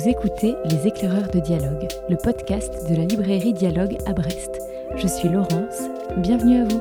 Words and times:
Vous 0.00 0.08
écoutez 0.08 0.56
Les 0.64 0.86
éclaireurs 0.86 1.28
de 1.30 1.40
dialogue, 1.40 1.86
le 2.08 2.16
podcast 2.16 2.88
de 2.88 2.96
la 2.96 3.04
librairie 3.04 3.52
Dialogue 3.52 3.98
à 4.06 4.14
Brest. 4.14 4.58
Je 4.96 5.06
suis 5.06 5.28
Laurence, 5.28 5.78
bienvenue 6.16 6.62
à 6.62 6.64
vous. 6.64 6.80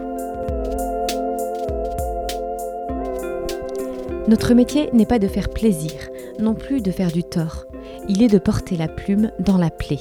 Notre 4.30 4.54
métier 4.54 4.90
n'est 4.94 5.06
pas 5.06 5.20
de 5.20 5.28
faire 5.28 5.50
plaisir, 5.50 5.92
non 6.40 6.54
plus 6.54 6.80
de 6.80 6.92
faire 6.92 7.12
du 7.12 7.26
tort. 7.26 7.66
Il 8.08 8.24
est 8.24 8.30
de 8.30 8.38
porter 8.38 8.78
la 8.78 8.88
plume 8.88 9.32
dans 9.40 9.58
la 9.58 9.70
plaie, 9.70 10.00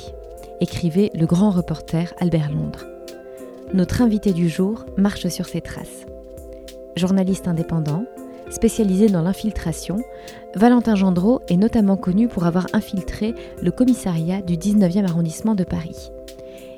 écrivait 0.61 1.11
le 1.13 1.27
grand 1.27 1.51
reporter 1.51 2.15
Albert 2.21 2.53
Londres. 2.53 2.87
Notre 3.75 4.01
invité 4.01 4.33
du 4.33 4.49
jour 4.49 4.85
marche 4.97 5.27
sur 5.27 5.47
ses 5.47 5.61
traces. 5.61 6.07
Journaliste 6.95 7.49
indépendant, 7.49 8.05
spécialisé 8.51 9.09
dans 9.09 9.23
l'infiltration, 9.23 9.99
Valentin 10.55 10.95
Gendreau 10.95 11.41
est 11.49 11.57
notamment 11.57 11.97
connu 11.97 12.29
pour 12.29 12.47
avoir 12.47 12.67
infiltré 12.73 13.35
le 13.63 13.71
commissariat 13.71 14.43
du 14.43 14.57
19e 14.57 15.05
arrondissement 15.05 15.55
de 15.55 15.65
Paris. 15.65 16.11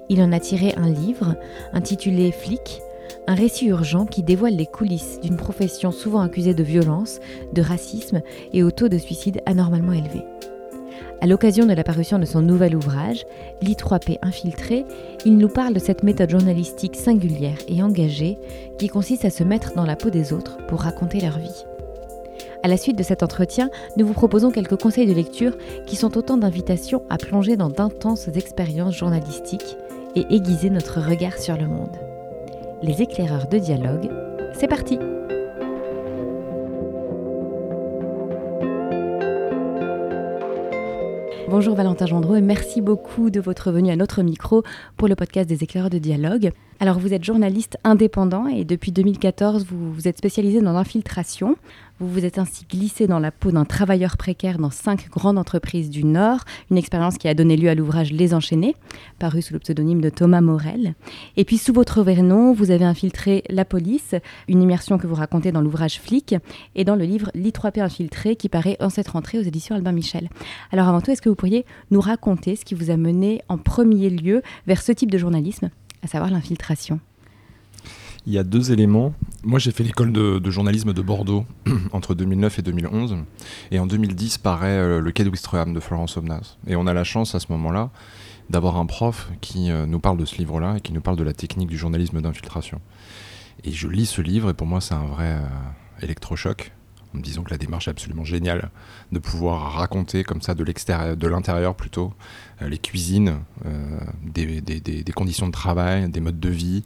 Il 0.08 0.20
en 0.22 0.32
a 0.32 0.40
tiré 0.40 0.74
un 0.76 0.88
livre 0.88 1.36
intitulé 1.72 2.32
Flic, 2.32 2.82
un 3.26 3.34
récit 3.34 3.66
urgent 3.66 4.06
qui 4.06 4.22
dévoile 4.22 4.56
les 4.56 4.66
coulisses 4.66 5.20
d'une 5.20 5.36
profession 5.36 5.92
souvent 5.92 6.20
accusée 6.20 6.54
de 6.54 6.62
violence, 6.62 7.20
de 7.52 7.62
racisme 7.62 8.20
et 8.52 8.62
au 8.62 8.70
taux 8.70 8.88
de 8.88 8.98
suicide 8.98 9.40
anormalement 9.46 9.92
élevé. 9.92 10.24
À 11.22 11.26
l'occasion 11.26 11.66
de 11.66 11.74
la 11.74 11.84
parution 11.84 12.18
de 12.18 12.24
son 12.24 12.40
nouvel 12.40 12.74
ouvrage, 12.74 13.26
L'I3P 13.62 14.18
infiltré, 14.22 14.86
il 15.26 15.36
nous 15.36 15.48
parle 15.48 15.74
de 15.74 15.78
cette 15.78 16.02
méthode 16.02 16.30
journalistique 16.30 16.96
singulière 16.96 17.58
et 17.68 17.82
engagée 17.82 18.38
qui 18.78 18.88
consiste 18.88 19.26
à 19.26 19.30
se 19.30 19.44
mettre 19.44 19.74
dans 19.74 19.84
la 19.84 19.96
peau 19.96 20.08
des 20.08 20.32
autres 20.32 20.56
pour 20.66 20.80
raconter 20.80 21.20
leur 21.20 21.38
vie. 21.38 21.64
À 22.62 22.68
la 22.68 22.76
suite 22.76 22.98
de 22.98 23.02
cet 23.02 23.22
entretien, 23.22 23.70
nous 23.96 24.06
vous 24.06 24.12
proposons 24.12 24.50
quelques 24.50 24.80
conseils 24.80 25.06
de 25.06 25.14
lecture 25.14 25.56
qui 25.86 25.96
sont 25.96 26.18
autant 26.18 26.36
d'invitations 26.36 27.02
à 27.08 27.16
plonger 27.16 27.56
dans 27.56 27.70
d'intenses 27.70 28.28
expériences 28.28 28.96
journalistiques 28.96 29.78
et 30.14 30.26
aiguiser 30.28 30.68
notre 30.68 31.00
regard 31.00 31.38
sur 31.38 31.56
le 31.56 31.66
monde. 31.66 31.96
Les 32.82 33.00
éclaireurs 33.00 33.48
de 33.48 33.58
dialogue, 33.58 34.10
c'est 34.52 34.68
parti! 34.68 34.98
Bonjour 41.50 41.74
Valentin 41.74 42.06
Gendreau 42.06 42.36
et 42.36 42.40
merci 42.40 42.80
beaucoup 42.80 43.28
de 43.28 43.40
votre 43.40 43.72
venue 43.72 43.90
à 43.90 43.96
notre 43.96 44.22
micro 44.22 44.62
pour 44.96 45.08
le 45.08 45.16
podcast 45.16 45.48
des 45.48 45.64
éclaireurs 45.64 45.90
de 45.90 45.98
dialogue. 45.98 46.52
Alors 46.78 47.00
vous 47.00 47.12
êtes 47.12 47.24
journaliste 47.24 47.76
indépendant 47.82 48.46
et 48.46 48.64
depuis 48.64 48.92
2014 48.92 49.66
vous 49.66 49.92
vous 49.92 50.06
êtes 50.06 50.16
spécialisé 50.16 50.60
dans 50.60 50.72
l'infiltration. 50.72 51.56
Vous 52.00 52.08
vous 52.08 52.24
êtes 52.24 52.38
ainsi 52.38 52.64
glissé 52.64 53.06
dans 53.06 53.18
la 53.18 53.30
peau 53.30 53.52
d'un 53.52 53.66
travailleur 53.66 54.16
précaire 54.16 54.56
dans 54.56 54.70
cinq 54.70 55.10
grandes 55.10 55.36
entreprises 55.36 55.90
du 55.90 56.02
Nord, 56.02 56.40
une 56.70 56.78
expérience 56.78 57.18
qui 57.18 57.28
a 57.28 57.34
donné 57.34 57.58
lieu 57.58 57.68
à 57.68 57.74
l'ouvrage 57.74 58.10
Les 58.10 58.32
Enchaînés, 58.32 58.74
paru 59.18 59.42
sous 59.42 59.52
le 59.52 59.58
pseudonyme 59.58 60.00
de 60.00 60.08
Thomas 60.08 60.40
Morel. 60.40 60.94
Et 61.36 61.44
puis 61.44 61.58
sous 61.58 61.74
votre 61.74 62.02
vrai 62.02 62.22
nom, 62.22 62.54
vous 62.54 62.70
avez 62.70 62.86
infiltré 62.86 63.44
la 63.50 63.66
police, 63.66 64.14
une 64.48 64.62
immersion 64.62 64.96
que 64.96 65.06
vous 65.06 65.14
racontez 65.14 65.52
dans 65.52 65.60
l'ouvrage 65.60 66.00
Flic 66.00 66.34
et 66.74 66.84
dans 66.84 66.96
le 66.96 67.04
livre 67.04 67.30
L'I3P 67.34 67.82
infiltré 67.82 68.34
qui 68.34 68.48
paraît 68.48 68.78
en 68.80 68.88
cette 68.88 69.08
rentrée 69.08 69.38
aux 69.38 69.42
éditions 69.42 69.76
Albin 69.76 69.92
Michel. 69.92 70.30
Alors 70.72 70.88
avant 70.88 71.02
tout, 71.02 71.10
est-ce 71.10 71.20
que 71.20 71.28
vous 71.28 71.34
pourriez 71.34 71.66
nous 71.90 72.00
raconter 72.00 72.56
ce 72.56 72.64
qui 72.64 72.74
vous 72.74 72.90
a 72.90 72.96
mené 72.96 73.42
en 73.50 73.58
premier 73.58 74.08
lieu 74.08 74.40
vers 74.66 74.80
ce 74.80 74.92
type 74.92 75.10
de 75.10 75.18
journalisme 75.18 75.68
à 76.02 76.06
savoir 76.06 76.30
l'infiltration? 76.30 76.98
Il 78.26 78.32
y 78.32 78.38
a 78.38 78.44
deux 78.44 78.72
éléments. 78.72 79.14
Moi, 79.44 79.58
j'ai 79.58 79.70
fait 79.70 79.84
l'école 79.84 80.12
de, 80.12 80.50
journalisme 80.50 80.92
de 80.92 81.02
Bordeaux 81.02 81.46
entre 81.92 82.14
2009 82.14 82.58
et 82.58 82.62
2011. 82.62 83.16
Et 83.70 83.78
en 83.78 83.86
2010 83.86 84.38
paraît 84.38 84.68
euh, 84.68 85.00
Le 85.00 85.12
Quai 85.12 85.24
de 85.24 85.30
de 85.30 85.80
Florence 85.80 86.16
Obnas. 86.16 86.56
Et 86.66 86.76
on 86.76 86.86
a 86.86 86.92
la 86.92 87.04
chance 87.04 87.34
à 87.34 87.40
ce 87.40 87.46
moment-là 87.50 87.90
d'avoir 88.50 88.76
un 88.76 88.86
prof 88.86 89.30
qui 89.40 89.70
euh, 89.70 89.86
nous 89.86 90.00
parle 90.00 90.18
de 90.18 90.24
ce 90.24 90.36
livre-là 90.36 90.76
et 90.76 90.80
qui 90.80 90.92
nous 90.92 91.00
parle 91.00 91.16
de 91.16 91.22
la 91.22 91.32
technique 91.32 91.68
du 91.68 91.78
journalisme 91.78 92.20
d'infiltration. 92.20 92.80
Et 93.64 93.70
je 93.70 93.88
lis 93.88 94.06
ce 94.06 94.20
livre 94.20 94.50
et 94.50 94.54
pour 94.54 94.66
moi, 94.66 94.80
c'est 94.80 94.94
un 94.94 95.06
vrai 95.06 95.32
euh, 95.32 96.02
électrochoc 96.02 96.72
en 97.14 97.18
me 97.18 97.22
disant 97.22 97.42
que 97.42 97.50
la 97.50 97.58
démarche 97.58 97.88
est 97.88 97.90
absolument 97.90 98.24
géniale 98.24 98.70
de 99.10 99.18
pouvoir 99.18 99.72
raconter 99.72 100.22
comme 100.22 100.42
ça 100.42 100.54
de 100.54 101.26
l'intérieur 101.26 101.74
plutôt, 101.74 102.12
euh, 102.62 102.68
les 102.68 102.78
cuisines, 102.78 103.38
des, 104.22 105.12
conditions 105.14 105.46
de 105.46 105.52
travail, 105.52 106.08
des 106.08 106.20
modes 106.20 106.38
de 106.38 106.48
vie 106.48 106.84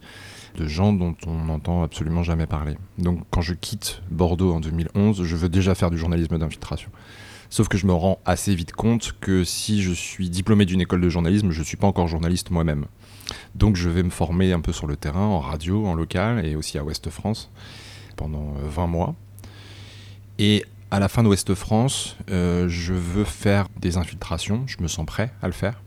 de 0.55 0.67
gens 0.67 0.93
dont 0.93 1.15
on 1.27 1.45
n'entend 1.45 1.83
absolument 1.83 2.23
jamais 2.23 2.47
parler. 2.47 2.77
Donc 2.99 3.21
quand 3.31 3.41
je 3.41 3.55
quitte 3.55 4.03
Bordeaux 4.11 4.53
en 4.53 4.61
2011, 4.61 5.25
je 5.25 5.37
veux 5.37 5.49
déjà 5.49 5.75
faire 5.75 5.91
du 5.91 5.99
journalisme 5.99 6.39
d'infiltration. 6.39 6.91
Sauf 7.51 7.69
que 7.69 7.79
je 7.79 7.87
me 7.87 7.93
rends 7.93 8.19
assez 8.25 8.55
vite 8.55 8.73
compte 8.73 9.15
que 9.21 9.45
si 9.45 9.83
je 9.83 9.93
suis 9.93 10.31
diplômé 10.31 10.65
d'une 10.65 10.81
école 10.81 11.01
de 11.01 11.09
journalisme, 11.09 11.51
je 11.51 11.61
ne 11.61 11.65
suis 11.65 11.77
pas 11.77 11.87
encore 11.87 12.09
journaliste 12.09 12.51
moi-même. 12.51 12.87
Donc 13.55 13.77
je 13.77 13.89
vais 13.89 14.03
me 14.03 14.11
former 14.11 14.53
un 14.53 14.61
peu 14.61 14.73
sur 14.73 14.87
le 14.87 14.97
terrain, 14.97 15.27
en 15.27 15.41
radio, 15.41 15.87
en 15.87 15.95
local 15.95 16.45
et 16.45 16.57
aussi 16.57 16.79
à 16.79 16.85
Ouest 16.85 17.11
France 17.11 17.51
pendant 18.17 18.55
20 18.63 18.83
euh, 18.83 18.87
mois. 18.87 19.15
Et 20.39 20.65
à 20.91 21.01
la 21.01 21.09
fin 21.09 21.23
d'Ouest 21.23 21.55
France, 21.55 22.17
euh, 22.31 22.69
je 22.69 22.95
veux 22.95 23.25
faire 23.25 23.69
des 23.81 23.97
infiltrations, 23.97 24.65
je 24.67 24.77
me 24.81 24.89
sens 24.89 25.07
prêt 25.07 25.33
à 25.43 25.47
le 25.47 25.53
faire. 25.53 25.83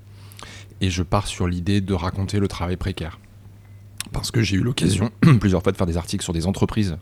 Et 0.82 0.90
je 0.90 1.04
pars 1.04 1.28
sur 1.28 1.48
l'idée 1.48 1.82
de 1.82 1.94
raconter 1.94 2.40
le 2.40 2.48
travail 2.48 2.78
précaire. 2.78 3.20
Parce 4.12 4.32
que 4.32 4.42
j'ai 4.42 4.58
eu 4.58 4.62
l'occasion 4.62 5.12
plusieurs 5.40 5.64
fois 5.64 5.72
de 5.72 5.78
faire 5.78 5.88
des 5.88 5.98
articles 5.98 6.24
sur 6.24 6.34
des 6.34 6.48
entreprises 6.48 6.98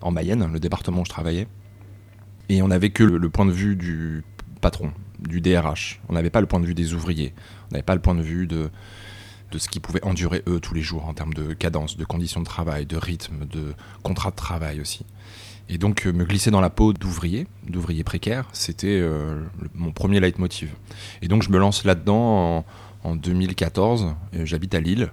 en 0.00 0.10
Mayenne, 0.10 0.48
le 0.52 0.60
département 0.60 1.02
où 1.02 1.04
je 1.04 1.10
travaillais. 1.10 1.46
Et 2.48 2.62
on 2.62 2.68
n'avait 2.68 2.90
que 2.90 3.04
le, 3.04 3.28
point 3.28 3.46
de 3.46 3.52
vue 3.52 3.76
du 3.76 4.24
patron, 4.60 4.92
du 5.18 5.40
DRH. 5.40 6.00
On 6.08 6.14
n'avait 6.14 6.30
pas 6.30 6.40
le 6.40 6.46
point 6.46 6.60
de 6.60 6.66
vue 6.66 6.74
des 6.74 6.94
ouvriers. 6.94 7.34
On 7.70 7.72
n'avait 7.72 7.82
pas 7.82 7.94
le 7.94 8.00
point 8.00 8.14
de 8.14 8.22
vue 8.22 8.46
de, 8.46 8.70
ce 9.56 9.68
qu'ils 9.68 9.82
pouvaient 9.82 10.04
endurer 10.04 10.42
eux 10.46 10.60
tous 10.60 10.74
les 10.74 10.82
jours 10.82 11.06
en 11.06 11.14
termes 11.14 11.34
de 11.34 11.52
cadence, 11.52 11.96
de 11.96 12.04
conditions 12.04 12.40
de 12.40 12.46
travail, 12.46 12.86
de 12.86 12.96
rythme, 12.96 13.46
de 13.46 13.74
contrat 14.02 14.30
de 14.30 14.36
travail 14.36 14.80
aussi. 14.80 15.04
Et 15.70 15.76
donc 15.76 16.06
euh, 16.06 16.12
me 16.12 16.24
glisser 16.24 16.50
dans 16.50 16.62
la 16.62 16.70
peau 16.70 16.94
d'ouvrier, 16.94 17.46
d'ouvrier 17.68 18.02
précaire, 18.02 18.48
c'était 18.52 18.98
euh, 19.00 19.42
mon 19.74 19.92
premier 19.92 20.18
leitmotiv. 20.18 20.70
Et 21.20 21.28
donc 21.28 21.42
je 21.42 21.50
me 21.50 21.58
lance 21.58 21.84
là-dedans 21.84 22.58
en, 22.58 22.64
2014. 23.04 24.14
Euh, 24.34 24.44
j'habite 24.44 24.74
à 24.74 24.80
Lille. 24.80 25.12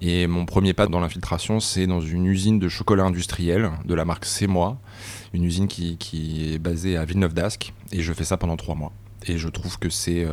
Et 0.00 0.26
mon 0.26 0.46
premier 0.46 0.74
pas 0.74 0.86
dans 0.86 1.00
l'infiltration, 1.00 1.58
c'est 1.60 1.86
dans 1.86 2.00
une 2.00 2.26
usine 2.26 2.58
de 2.58 2.68
chocolat 2.68 3.04
industriel 3.04 3.70
de 3.84 3.94
la 3.94 4.04
marque 4.04 4.26
C'est 4.26 4.46
Moi, 4.46 4.78
une 5.32 5.44
usine 5.44 5.66
qui, 5.66 6.54
est 6.54 6.58
basée 6.58 6.96
à 6.96 7.04
Villeneuve 7.04 7.34
d'Ascq. 7.34 7.72
Et 7.92 8.00
je 8.00 8.12
fais 8.12 8.24
ça 8.24 8.36
pendant 8.36 8.56
trois 8.56 8.76
mois. 8.76 8.92
Et 9.26 9.38
je 9.38 9.48
trouve 9.48 9.78
que 9.78 9.90
c'est 9.90 10.24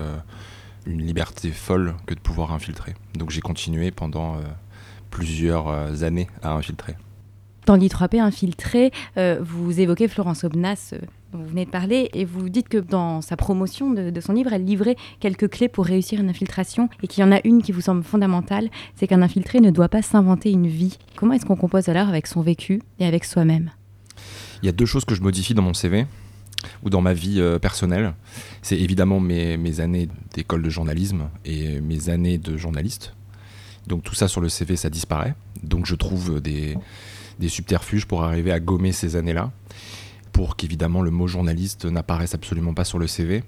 une 0.85 1.01
liberté 1.01 1.49
folle 1.49 1.95
que 2.05 2.13
de 2.13 2.19
pouvoir 2.19 2.53
infiltrer. 2.53 2.93
Donc 3.15 3.31
j'ai 3.31 3.41
continué 3.41 3.89
pendant 3.89 4.37
plusieurs 5.09 6.03
années 6.03 6.27
à 6.43 6.53
infiltrer. 6.53 6.95
Dans 7.65 7.75
l'I3P 7.75 8.19
infiltré, 8.19 8.91
euh, 9.17 9.39
vous 9.41 9.79
évoquez 9.79 10.07
Florence 10.07 10.43
Obnas, 10.43 10.91
euh, 10.93 10.99
vous 11.35 11.45
venez 11.45 11.65
de 11.65 11.69
parler, 11.69 12.09
et 12.13 12.25
vous 12.25 12.49
dites 12.49 12.69
que 12.69 12.77
dans 12.77 13.21
sa 13.21 13.37
promotion 13.37 13.91
de, 13.91 14.21
son 14.21 14.33
livre, 14.33 14.53
elle 14.53 14.65
livrait 14.65 14.95
quelques 15.19 15.49
clés 15.49 15.67
pour 15.67 15.85
réussir 15.85 16.19
une 16.19 16.29
infiltration, 16.29 16.89
et 17.03 17.07
qu'il 17.07 17.23
y 17.23 17.27
en 17.27 17.31
a 17.31 17.39
une 17.43 17.61
qui 17.61 17.71
vous 17.71 17.81
semble 17.81 18.03
fondamentale, 18.03 18.69
c'est 18.95 19.07
qu'un 19.07 19.21
infiltré 19.21 19.59
ne 19.59 19.71
doit 19.71 19.89
pas 19.89 20.01
s'inventer 20.01 20.51
une 20.51 20.67
vie. 20.67 20.97
Comment 21.15 21.33
est-ce 21.33 21.45
qu'on 21.45 21.55
compose 21.55 21.89
alors 21.89 22.09
avec 22.09 22.27
son 22.27 22.41
vécu 22.41 22.81
et 22.99 23.05
avec 23.05 23.25
soi-même? 23.25 23.71
Il 24.61 24.65
y 24.65 24.69
a 24.69 24.71
deux 24.71 24.85
choses 24.85 25.05
que 25.05 25.15
je 25.15 25.21
modifie 25.21 25.53
dans 25.53 25.61
mon 25.61 25.73
CV 25.73 26.05
ou 26.83 26.89
dans 26.89 27.01
ma 27.01 27.13
vie 27.13 27.39
euh, 27.39 27.59
personnelle. 27.59 28.13
C'est 28.61 28.79
évidemment 28.79 29.19
mes, 29.19 29.79
années 29.79 30.07
d'école 30.33 30.63
de 30.63 30.69
journalisme 30.69 31.29
et 31.43 31.79
mes 31.81 32.09
années 32.09 32.37
de 32.37 32.57
journaliste. 32.57 33.13
Donc 33.87 34.03
tout 34.03 34.15
ça 34.15 34.27
sur 34.27 34.41
le 34.41 34.49
CV, 34.49 34.75
ça 34.75 34.89
disparaît. 34.89 35.35
Donc 35.61 35.85
je 35.85 35.95
trouve 35.95 36.41
des 36.41 36.77
subterfuges 37.47 38.05
pour 38.05 38.23
arriver 38.23 38.51
à 38.51 38.59
gommer 38.59 38.91
ces 38.91 39.15
années-là, 39.15 39.51
pour 40.35 40.57
qu'évidemment 40.57 41.01
le 41.01 41.11
mot 41.11 41.27
journaliste 41.27 41.85
n'apparaisse 41.85 42.35
absolument 42.35 42.73
pas 42.73 42.83
sur 42.83 42.99
le 42.99 43.07
CV. 43.07 43.45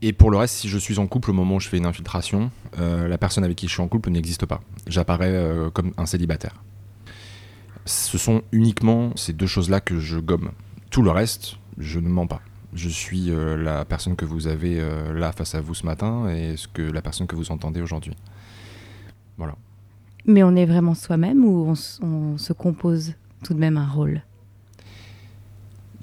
Et 0.00 0.12
pour 0.12 0.30
le 0.30 0.36
reste, 0.36 0.54
si 0.54 0.68
je 0.68 0.78
suis 0.78 1.00
en 1.00 1.08
couple 1.08 1.30
au 1.30 1.32
moment 1.32 1.56
où 1.56 1.60
je 1.60 1.68
fais 1.68 1.76
une 1.76 1.86
infiltration, 1.86 2.52
euh, 2.78 3.08
la 3.08 3.18
personne 3.18 3.42
avec 3.42 3.56
qui 3.56 3.66
je 3.66 3.72
suis 3.72 3.82
en 3.82 3.88
couple 3.88 4.10
n'existe 4.10 4.46
pas. 4.46 4.60
J'apparais 4.86 5.32
euh, 5.32 5.70
comme 5.70 5.90
un 5.96 6.06
célibataire. 6.06 6.62
Ce 7.84 8.16
sont 8.16 8.42
uniquement 8.52 9.10
ces 9.16 9.32
deux 9.32 9.48
choses-là 9.48 9.80
que 9.80 9.98
je 9.98 10.20
gomme. 10.20 10.52
Tout 10.90 11.02
le 11.02 11.10
reste, 11.10 11.56
je 11.78 11.98
ne 11.98 12.08
mens 12.08 12.28
pas. 12.28 12.42
Je 12.74 12.88
suis 12.88 13.32
euh, 13.32 13.56
la 13.56 13.84
personne 13.84 14.14
que 14.14 14.24
vous 14.24 14.46
avez 14.46 14.80
là 15.12 15.32
face 15.32 15.56
à 15.56 15.60
vous 15.60 15.74
ce 15.74 15.84
matin 15.84 16.28
et 16.28 16.56
ce 16.56 16.68
que 16.68 16.82
la 16.82 17.02
personne 17.02 17.26
que 17.26 17.34
vous 17.34 17.50
entendez 17.50 17.80
aujourd'hui. 17.80 18.14
Voilà. 19.36 19.56
Mais 20.26 20.44
on 20.44 20.54
est 20.54 20.66
vraiment 20.66 20.94
soi-même 20.94 21.44
ou 21.44 21.74
on, 22.02 22.38
se 22.38 22.52
compose 22.52 23.14
tout 23.42 23.52
de 23.52 23.58
même 23.58 23.76
un 23.76 23.88
rôle? 23.88 24.22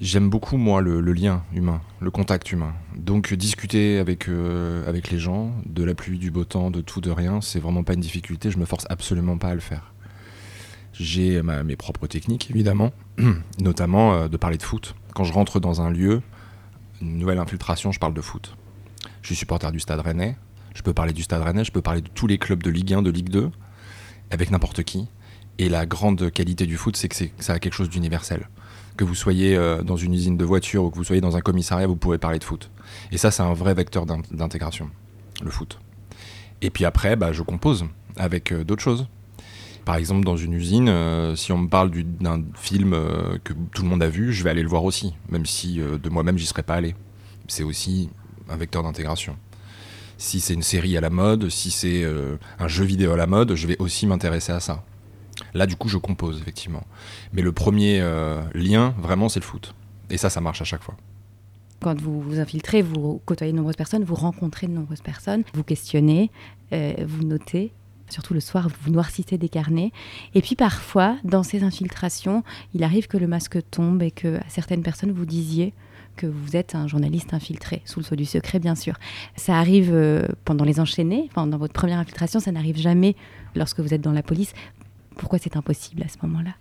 J'aime 0.00 0.30
beaucoup, 0.30 0.58
moi, 0.58 0.80
le, 0.80 1.00
lien 1.00 1.42
humain, 1.52 1.80
le 1.98 2.12
contact 2.12 2.52
humain. 2.52 2.72
Donc, 2.96 3.34
discuter 3.34 3.98
avec, 3.98 4.28
euh, 4.28 4.88
avec 4.88 5.10
les 5.10 5.18
gens, 5.18 5.52
de 5.66 5.82
la 5.82 5.94
pluie, 5.94 6.18
du 6.18 6.30
beau 6.30 6.44
temps, 6.44 6.70
de 6.70 6.80
tout, 6.80 7.00
de 7.00 7.10
rien, 7.10 7.40
c'est 7.40 7.58
vraiment 7.58 7.82
pas 7.82 7.94
une 7.94 8.00
difficulté. 8.00 8.52
Je 8.52 8.58
me 8.58 8.64
force 8.64 8.86
absolument 8.90 9.38
pas 9.38 9.48
à 9.48 9.54
le 9.54 9.60
faire. 9.60 9.92
J'ai 10.92 11.42
mes 11.42 11.74
propres 11.74 12.06
techniques, 12.06 12.48
évidemment, 12.50 12.92
notamment 13.60 14.14
euh, 14.14 14.28
de 14.28 14.36
parler 14.36 14.56
de 14.56 14.62
foot. 14.62 14.94
Quand 15.14 15.24
je 15.24 15.32
rentre 15.32 15.58
dans 15.58 15.80
un 15.80 15.90
lieu, 15.90 16.22
une 17.02 17.18
nouvelle 17.18 17.38
infiltration, 17.38 17.90
je 17.90 17.98
parle 17.98 18.14
de 18.14 18.20
foot. 18.20 18.56
Je 19.22 19.28
suis 19.28 19.36
supporter 19.36 19.72
du 19.72 19.80
Stade 19.80 20.00
Rennais. 20.00 20.36
Je 20.74 20.82
peux 20.82 20.92
parler 20.92 21.12
du 21.12 21.22
Stade 21.22 21.42
Rennais, 21.42 21.64
je 21.64 21.72
peux 21.72 21.82
parler 21.82 22.02
de 22.02 22.08
tous 22.08 22.28
les 22.28 22.38
clubs 22.38 22.62
de 22.62 22.70
Ligue 22.70 22.94
1, 22.94 23.02
de 23.02 23.10
Ligue 23.10 23.30
2, 23.30 23.50
avec 24.30 24.52
n'importe 24.52 24.84
qui. 24.84 25.08
Et 25.58 25.68
la 25.68 25.86
grande 25.86 26.30
qualité 26.30 26.66
du 26.66 26.76
foot, 26.76 26.96
c'est 26.96 27.08
que 27.08 27.16
ça 27.40 27.54
a 27.54 27.58
quelque 27.58 27.74
chose 27.74 27.90
d'universel. 27.90 28.48
Que 28.98 29.04
vous 29.04 29.14
soyez 29.14 29.56
euh, 29.56 29.82
dans 29.82 29.96
une 29.96 30.12
usine 30.12 30.36
de 30.36 30.44
voitures 30.44 30.82
ou 30.82 30.90
que 30.90 30.96
vous 30.96 31.04
soyez 31.04 31.20
dans 31.20 31.36
un 31.36 31.40
commissariat, 31.40 31.86
vous 31.86 31.94
pouvez 31.94 32.18
parler 32.18 32.40
de 32.40 32.44
foot. 32.44 32.68
Et 33.12 33.16
ça, 33.16 33.30
c'est 33.30 33.44
un 33.44 33.54
vrai 33.54 33.72
vecteur 33.72 34.06
d'intégration, 34.06 34.90
le 35.40 35.50
foot. 35.52 35.78
Et 36.62 36.70
puis 36.70 36.84
après, 36.84 37.14
bah, 37.14 37.32
je 37.32 37.42
compose 37.42 37.86
avec 38.16 38.50
euh, 38.50 38.64
d'autres 38.64 38.82
choses. 38.82 39.06
Par 39.84 39.94
exemple, 39.94 40.24
dans 40.24 40.36
une 40.36 40.52
usine, 40.52 40.88
euh, 40.88 41.36
si 41.36 41.52
on 41.52 41.58
me 41.58 41.68
parle 41.68 41.92
d'un 41.92 42.42
film 42.54 42.90
que 43.44 43.52
tout 43.72 43.82
le 43.82 43.88
monde 43.88 44.02
a 44.02 44.08
vu, 44.08 44.32
je 44.32 44.42
vais 44.42 44.50
aller 44.50 44.64
le 44.64 44.68
voir 44.68 44.82
aussi, 44.82 45.14
même 45.28 45.46
si 45.46 45.78
de 45.78 46.08
moi-même, 46.10 46.36
j'y 46.36 46.46
serais 46.46 46.64
pas 46.64 46.74
allé. 46.74 46.96
C'est 47.46 47.62
aussi 47.62 48.10
un 48.50 48.56
vecteur 48.56 48.82
d'intégration. 48.82 49.36
Si 50.18 50.40
c'est 50.40 50.54
une 50.54 50.64
série 50.64 50.96
à 50.96 51.00
la 51.00 51.08
mode, 51.08 51.48
si 51.50 51.70
c'est 51.70 52.04
un 52.58 52.68
jeu 52.68 52.84
vidéo 52.84 53.12
à 53.12 53.16
la 53.16 53.28
mode, 53.28 53.54
je 53.54 53.66
vais 53.68 53.76
aussi 53.78 54.06
m'intéresser 54.06 54.50
à 54.50 54.60
ça. 54.60 54.84
Là, 55.54 55.66
du 55.66 55.76
coup, 55.76 55.88
je 55.88 55.98
compose, 55.98 56.40
effectivement. 56.40 56.84
Mais 57.32 57.42
le 57.42 57.52
premier 57.52 58.00
euh, 58.00 58.42
lien, 58.54 58.94
vraiment, 58.98 59.28
c'est 59.28 59.40
le 59.40 59.44
foot. 59.44 59.74
Et 60.10 60.16
ça, 60.16 60.30
ça 60.30 60.40
marche 60.40 60.62
à 60.62 60.64
chaque 60.64 60.82
fois. 60.82 60.96
Quand 61.80 62.00
vous 62.00 62.20
vous 62.20 62.40
infiltrez, 62.40 62.82
vous 62.82 63.20
côtoyez 63.24 63.52
de 63.52 63.56
nombreuses 63.56 63.76
personnes, 63.76 64.02
vous 64.02 64.16
rencontrez 64.16 64.66
de 64.66 64.72
nombreuses 64.72 65.00
personnes, 65.00 65.44
vous 65.54 65.62
questionnez, 65.62 66.30
euh, 66.72 66.94
vous 67.06 67.22
notez, 67.22 67.72
surtout 68.08 68.34
le 68.34 68.40
soir, 68.40 68.68
vous 68.82 68.90
noircissez 68.90 69.38
des 69.38 69.48
carnets. 69.48 69.92
Et 70.34 70.42
puis 70.42 70.56
parfois, 70.56 71.16
dans 71.22 71.44
ces 71.44 71.62
infiltrations, 71.62 72.42
il 72.74 72.82
arrive 72.82 73.06
que 73.06 73.16
le 73.16 73.28
masque 73.28 73.58
tombe 73.70 74.02
et 74.02 74.10
que 74.10 74.40
certaines 74.48 74.82
personnes, 74.82 75.12
vous 75.12 75.26
disiez 75.26 75.72
que 76.16 76.26
vous 76.26 76.56
êtes 76.56 76.74
un 76.74 76.88
journaliste 76.88 77.32
infiltré, 77.32 77.80
sous 77.84 78.00
le 78.00 78.04
sceau 78.04 78.16
du 78.16 78.24
secret, 78.24 78.58
bien 78.58 78.74
sûr. 78.74 78.94
Ça 79.36 79.56
arrive 79.56 79.90
euh, 79.92 80.26
pendant 80.44 80.64
les 80.64 80.80
enchaînés, 80.80 81.28
enfin, 81.30 81.46
dans 81.46 81.58
votre 81.58 81.72
première 81.72 81.98
infiltration, 81.98 82.40
ça 82.40 82.50
n'arrive 82.50 82.76
jamais 82.76 83.14
lorsque 83.54 83.78
vous 83.78 83.94
êtes 83.94 84.00
dans 84.00 84.12
la 84.12 84.24
police. 84.24 84.52
Pourquoi 85.18 85.38
c'est 85.38 85.56
impossible 85.56 86.02
à 86.02 86.08
ce 86.08 86.16
moment-là? 86.22 86.54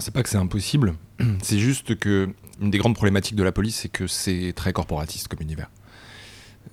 C'est 0.00 0.12
pas 0.12 0.22
que 0.22 0.28
c'est 0.28 0.38
impossible, 0.38 0.94
c'est 1.42 1.58
juste 1.58 1.96
que 1.98 2.34
une 2.60 2.70
des 2.70 2.78
grandes 2.78 2.94
problématiques 2.94 3.36
de 3.36 3.42
la 3.42 3.52
police, 3.52 3.76
c'est 3.76 3.88
que 3.88 4.06
c'est 4.06 4.52
très 4.54 4.72
corporatiste 4.72 5.28
comme 5.28 5.40
univers. 5.40 5.70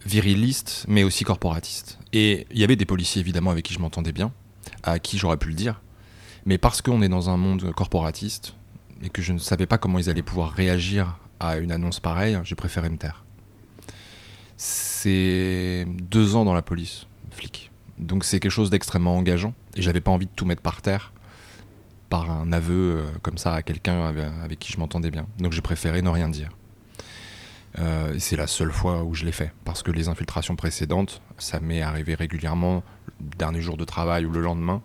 Viriliste, 0.06 0.86
mais 0.88 1.04
aussi 1.04 1.24
corporatiste. 1.24 2.00
Et 2.14 2.48
il 2.52 2.60
y 2.60 2.64
avait 2.64 2.76
des 2.76 2.86
policiers 2.86 3.22
évidemment 3.22 3.52
avec 3.52 3.66
qui 3.66 3.74
je 3.74 3.80
m'entendais 3.80 4.12
bien, 4.12 4.32
à 4.84 5.00
qui 5.00 5.18
j'aurais 5.18 5.38
pu 5.38 5.50
le 5.50 5.54
dire, 5.54 5.82
mais 6.46 6.58
parce 6.58 6.82
qu'on 6.82 7.02
est 7.02 7.10
dans 7.10 7.30
un 7.30 7.38
monde 7.38 7.72
corporatiste 7.74 8.56
et 9.04 9.10
que 9.10 9.22
je 9.22 9.34
ne 9.34 9.40
savais 9.40 9.66
pas 9.66 9.78
comment 9.78 10.00
ils 10.00 10.10
allaient 10.10 10.22
pouvoir 10.22 10.52
réagir 10.52 11.18
à 11.40 11.58
une 11.58 11.72
annonce 11.72 12.00
pareille, 12.00 12.38
j'ai 12.44 12.56
préféré 12.56 12.90
me 12.90 12.98
taire. 12.98 13.24
C'est 14.58 15.86
deux 16.10 16.36
ans 16.36 16.46
dans 16.46 16.54
la 16.54 16.62
police, 16.62 17.08
flic. 17.32 17.72
Donc 17.98 18.24
c'est 18.24 18.40
quelque 18.40 18.52
chose 18.52 18.70
d'extrêmement 18.70 19.18
engageant. 19.18 19.54
Et 19.76 19.82
j'avais 19.82 20.02
pas 20.02 20.12
envie 20.12 20.26
de 20.26 20.32
tout 20.36 20.46
mettre 20.46 20.62
par 20.62 20.82
terre 20.82 21.14
par 22.10 22.30
un 22.32 22.52
aveu 22.52 22.98
euh, 22.98 23.06
comme 23.22 23.38
ça 23.38 23.54
à 23.54 23.62
quelqu'un 23.62 24.04
avec, 24.04 24.60
qui 24.60 24.74
je 24.74 24.80
m'entendais 24.80 25.12
bien. 25.12 25.28
Donc 25.38 25.54
j'ai 25.54 25.62
préféré 25.62 26.02
ne 26.02 26.10
rien 26.10 26.30
dire. 26.30 26.50
Euh, 27.78 28.16
c'est 28.18 28.36
la 28.36 28.48
seule 28.48 28.72
fois 28.72 29.04
où 29.04 29.14
je 29.14 29.26
l'ai 29.26 29.32
fait. 29.32 29.54
Parce 29.64 29.84
que 29.84 29.92
les 29.92 30.08
infiltrations 30.08 30.56
précédentes, 30.56 31.22
ça 31.38 31.60
m'est 31.60 31.82
arrivé 31.82 32.16
régulièrement, 32.16 32.84
le 33.20 33.38
dernier 33.38 33.62
jour 33.62 33.78
de 33.78 33.86
travail 33.86 34.26
ou 34.26 34.32
le 34.32 34.42
lendemain, 34.42 34.82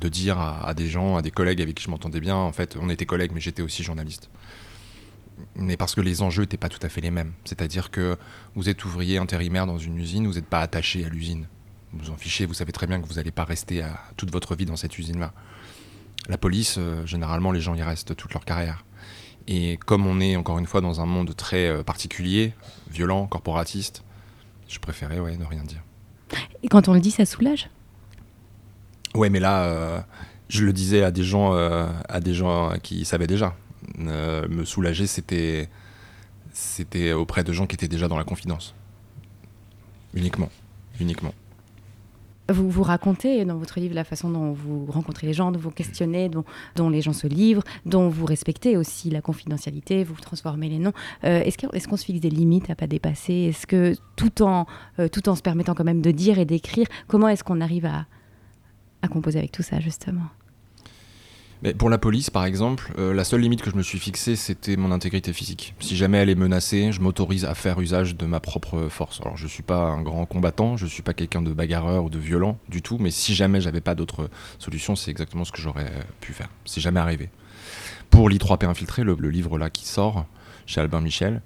de 0.00 0.08
dire 0.08 0.40
à, 0.40 0.72
des 0.74 0.88
gens, 0.88 1.16
à 1.16 1.22
des 1.22 1.30
collègues 1.30 1.60
avec 1.60 1.74
qui 1.74 1.84
je 1.84 1.90
m'entendais 1.90 2.20
bien, 2.20 2.36
en 2.36 2.52
fait, 2.52 2.76
on 2.80 2.88
était 2.88 3.04
collègues, 3.04 3.32
mais 3.34 3.40
j'étais 3.40 3.62
aussi 3.62 3.82
journaliste. 3.82 4.30
Mais 5.56 5.76
parce 5.76 5.94
que 5.94 6.00
les 6.00 6.22
enjeux 6.22 6.42
n'étaient 6.42 6.56
pas 6.56 6.70
tout 6.70 6.80
à 6.82 6.88
fait 6.88 7.02
les 7.02 7.10
mêmes. 7.10 7.32
C'est-à-dire 7.44 7.90
que 7.90 8.16
vous 8.54 8.68
êtes 8.68 8.84
ouvrier 8.84 9.18
intérimaire 9.18 9.66
dans 9.66 9.78
une 9.78 9.98
usine, 9.98 10.26
vous 10.26 10.34
n'êtes 10.34 10.46
pas 10.46 10.60
attaché 10.60 11.04
à 11.04 11.08
l'usine 11.10 11.46
vous 11.92 12.10
en 12.10 12.16
fichez, 12.16 12.46
vous 12.46 12.54
savez 12.54 12.72
très 12.72 12.86
bien 12.86 13.00
que 13.00 13.06
vous 13.06 13.14
n'allez 13.14 13.30
pas 13.30 13.44
rester 13.44 13.82
à 13.82 14.00
toute 14.16 14.30
votre 14.30 14.54
vie 14.54 14.64
dans 14.64 14.76
cette 14.76 14.98
usine-là. 14.98 15.32
La 16.28 16.38
police, 16.38 16.76
euh, 16.78 17.04
généralement, 17.04 17.52
les 17.52 17.60
gens 17.60 17.74
y 17.74 17.82
restent 17.82 18.16
toute 18.16 18.32
leur 18.32 18.44
carrière. 18.44 18.84
Et 19.48 19.76
comme 19.78 20.06
on 20.06 20.20
est, 20.20 20.36
encore 20.36 20.58
une 20.58 20.66
fois, 20.66 20.80
dans 20.80 21.00
un 21.00 21.06
monde 21.06 21.34
très 21.34 21.66
euh, 21.66 21.82
particulier, 21.82 22.54
violent, 22.90 23.26
corporatiste, 23.26 24.04
je 24.68 24.78
préférais 24.78 25.18
ouais, 25.18 25.36
ne 25.36 25.44
rien 25.44 25.64
dire. 25.64 25.82
Et 26.62 26.68
quand 26.68 26.88
on 26.88 26.94
le 26.94 27.00
dit, 27.00 27.10
ça 27.10 27.26
soulage? 27.26 27.68
Ouais, 29.14 29.28
mais 29.28 29.40
là, 29.40 29.64
euh, 29.64 30.00
je 30.48 30.64
le 30.64 30.72
disais 30.72 31.02
à 31.02 31.10
des 31.10 31.24
gens, 31.24 31.52
à 31.52 32.20
des 32.20 32.34
gens 32.34 32.72
qui 32.82 33.04
savaient 33.04 33.26
déjà. 33.26 33.54
me 33.98 34.64
soulager, 34.64 35.06
c'était, 35.06 35.68
c'était 36.52 37.12
auprès 37.12 37.44
de 37.44 37.52
gens 37.52 37.66
qui 37.66 37.74
étaient 37.74 37.88
déjà 37.88 38.08
dans 38.08 38.16
la 38.16 38.24
confidence. 38.24 38.74
Uniquement. 40.14 40.48
Uniquement. 41.00 41.34
Vous, 42.52 42.70
vous 42.70 42.82
racontez 42.82 43.44
dans 43.44 43.56
votre 43.56 43.80
livre 43.80 43.94
la 43.94 44.04
façon 44.04 44.30
dont 44.30 44.52
vous 44.52 44.86
rencontrez 44.86 45.26
les 45.26 45.32
gens, 45.32 45.50
dont 45.52 45.58
vous 45.58 45.70
questionnez, 45.70 46.28
dont, 46.28 46.88
les 46.88 47.00
gens 47.00 47.12
se 47.12 47.26
livrent, 47.26 47.64
dont 47.86 48.08
vous 48.08 48.26
respectez 48.26 48.76
aussi 48.76 49.10
la 49.10 49.20
confidentialité, 49.20 50.04
vous 50.04 50.14
transformez 50.20 50.68
les 50.68 50.78
noms. 50.78 50.92
Euh, 51.24 51.42
est-ce 51.42 51.88
qu'on 51.88 51.96
se 51.96 52.04
fixe 52.04 52.20
des 52.20 52.30
limites 52.30 52.70
à 52.70 52.74
pas 52.74 52.86
dépasser? 52.86 53.34
Est-ce 53.50 53.66
que 53.66 53.94
tout 54.16 54.42
en, 54.42 54.66
euh, 54.98 55.08
tout 55.08 55.28
en 55.28 55.34
se 55.34 55.42
permettant 55.42 55.74
quand 55.74 55.84
même 55.84 56.02
de 56.02 56.10
dire 56.10 56.38
et 56.38 56.44
d'écrire, 56.44 56.86
comment 57.08 57.28
est-ce 57.28 57.44
qu'on 57.44 57.60
arrive 57.60 57.86
à, 57.86 58.06
à 59.02 59.08
composer 59.08 59.38
avec 59.38 59.52
tout 59.52 59.62
ça 59.62 59.80
justement? 59.80 60.26
Mais 61.62 61.74
pour 61.74 61.88
la 61.90 61.98
police, 61.98 62.28
par 62.28 62.44
exemple, 62.44 62.92
euh, 62.98 63.14
la 63.14 63.22
seule 63.22 63.40
limite 63.40 63.62
que 63.62 63.70
je 63.70 63.76
me 63.76 63.82
suis 63.82 64.00
fixée, 64.00 64.34
c'était 64.34 64.76
mon 64.76 64.90
intégrité 64.90 65.32
physique. 65.32 65.74
Si 65.78 65.96
jamais 65.96 66.18
elle 66.18 66.28
est 66.28 66.34
menacée, 66.34 66.90
je 66.90 67.00
m'autorise 67.00 67.44
à 67.44 67.54
faire 67.54 67.80
usage 67.80 68.16
de 68.16 68.26
ma 68.26 68.40
propre 68.40 68.88
force. 68.88 69.20
Alors, 69.20 69.36
je 69.36 69.46
suis 69.46 69.62
pas 69.62 69.84
un 69.84 70.02
grand 70.02 70.26
combattant, 70.26 70.76
je 70.76 70.86
suis 70.86 71.02
pas 71.02 71.14
quelqu'un 71.14 71.40
de 71.40 71.52
bagarreur 71.52 72.04
ou 72.04 72.10
de 72.10 72.18
violent 72.18 72.58
du 72.68 72.82
tout, 72.82 72.98
mais 72.98 73.12
si 73.12 73.34
jamais 73.34 73.60
j'avais 73.60 73.80
pas 73.80 73.94
d'autre 73.94 74.28
solution, 74.58 74.96
c'est 74.96 75.12
exactement 75.12 75.44
ce 75.44 75.52
que 75.52 75.60
j'aurais 75.60 75.92
pu 76.20 76.32
faire. 76.32 76.48
C'est 76.64 76.80
jamais 76.80 77.00
arrivé. 77.00 77.30
Pour 78.10 78.28
l'I3P 78.28 78.66
infiltré, 78.66 79.04
le, 79.04 79.14
livre 79.14 79.56
là 79.56 79.70
qui 79.70 79.86
sort 79.86 80.26
chez 80.66 80.80
Albin 80.80 81.00
Michel, 81.00 81.42